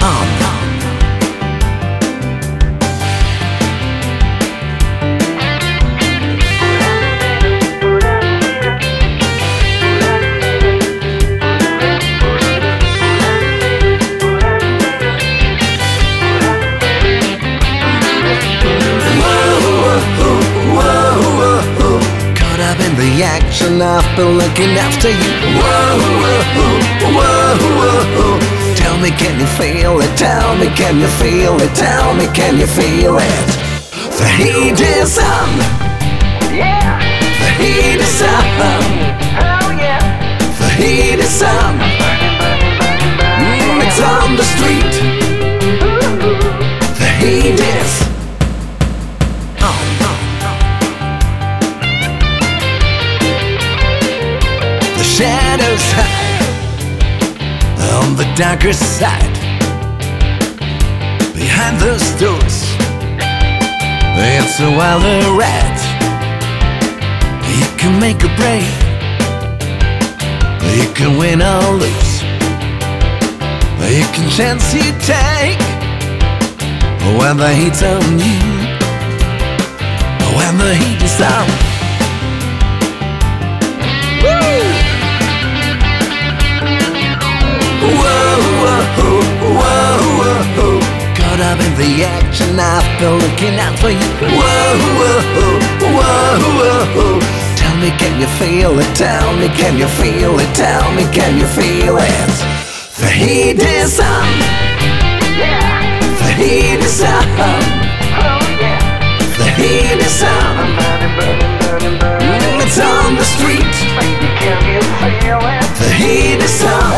on. 0.01 0.34
Action, 23.23 23.81
I've 23.81 24.05
been 24.15 24.37
looking 24.37 24.71
after 24.77 25.09
you. 25.09 25.31
Whoa, 25.55 25.99
whoa, 26.21 26.43
whoa, 27.15 27.99
whoa. 28.17 28.75
Tell 28.75 28.97
me, 28.97 29.11
can 29.11 29.39
you 29.39 29.47
feel 29.59 29.99
it? 30.01 30.17
Tell 30.17 30.57
me, 30.57 30.67
can 30.75 30.99
you 30.99 31.07
feel 31.21 31.55
it? 31.61 31.73
Tell 31.75 32.13
me, 32.15 32.25
can 32.33 32.57
you 32.57 32.67
feel 32.67 33.17
it? 33.17 33.47
The 34.17 34.27
heat 34.37 34.79
is 34.79 35.17
on. 35.19 35.49
Yeah. 36.51 36.97
The 37.41 37.49
heat 37.59 37.99
is 37.99 38.21
on. 38.21 38.83
Oh 39.43 39.71
yeah. 39.77 40.01
The 40.59 40.69
heat 40.79 41.19
is 41.19 41.43
on. 41.43 41.79
Mm, 43.39 43.85
it's 43.85 43.99
on 44.01 44.35
the 44.35 44.43
street. 44.43 44.93
The 46.99 47.09
heat 47.19 47.59
is 47.59 48.04
darker 58.35 58.73
side. 58.73 59.33
Behind 61.33 61.79
those 61.79 62.03
doors, 62.19 62.57
it's 64.19 64.59
a 64.59 64.69
wilder 64.75 65.31
ride. 65.39 65.79
You 67.47 67.65
can 67.77 67.97
make 67.97 68.21
a 68.23 68.31
break, 68.35 68.67
you 70.75 70.93
can 70.93 71.17
win 71.17 71.41
or 71.41 71.79
lose. 71.79 72.23
You 73.87 74.05
can 74.11 74.29
chance 74.29 74.73
you 74.73 74.91
take 75.05 75.61
when 77.17 77.37
the 77.37 77.53
heat's 77.53 77.83
on 77.83 78.19
you, 78.19 78.41
when 80.35 80.57
the 80.57 80.75
heat 80.75 81.01
is 81.01 81.21
on. 81.21 81.64
In 91.65 91.73
the 91.77 92.03
action, 92.05 92.59
I've 92.59 92.85
been 92.99 93.17
looking 93.17 93.57
out 93.57 93.77
for 93.79 93.89
you. 93.89 94.09
Whoa, 94.21 94.77
whoa, 94.99 95.21
whoa, 95.97 96.39
whoa. 96.95 97.19
Tell 97.57 97.75
me, 97.81 97.89
can 97.97 98.21
you 98.21 98.29
feel 98.37 98.77
it? 98.79 98.91
Tell 98.95 99.33
me, 99.37 99.47
can 99.49 99.77
you 99.77 99.87
feel 99.99 100.39
it? 100.39 100.51
Tell 100.55 100.85
me, 100.93 101.03
can 101.11 101.37
you 101.41 101.47
feel 101.47 101.97
it? 101.97 102.31
The 103.01 103.09
heat 103.09 103.59
is 103.59 103.99
on. 103.99 104.29
The 106.21 106.29
heat 106.39 106.79
is 106.85 107.01
on. 107.01 107.25
The 109.39 109.49
heat 109.57 109.99
is 110.09 110.23
on. 110.23 110.55
It's 112.61 112.79
on 112.79 113.15
the 113.15 113.25
street. 113.25 113.75
The 115.81 115.89
heat 116.01 116.41
is 116.41 116.61
on. 116.61 116.61
The 116.61 116.61
heat 116.61 116.61
is 116.61 116.63
on. 116.63 116.93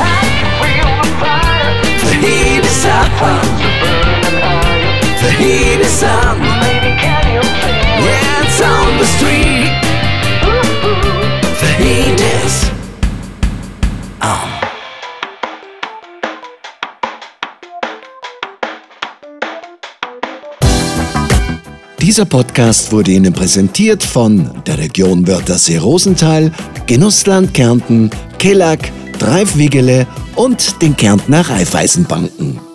The 2.03 2.13
heat 2.23 2.63
is 2.65 2.85
on. 2.85 4.46
Dieser 22.17 22.25
Podcast 22.25 22.91
wurde 22.91 23.11
Ihnen 23.11 23.31
präsentiert 23.31 24.01
von 24.01 24.49
der 24.65 24.79
Region 24.79 25.27
Wörthersee-Rosenthal, 25.27 26.51
Genussland 26.87 27.53
Kärnten, 27.53 28.09
Kellack, 28.39 28.91
Dreifwiegele 29.19 30.07
und 30.35 30.81
den 30.81 30.97
Kärntner 30.97 31.47
Raiffeisenbanken. 31.47 32.66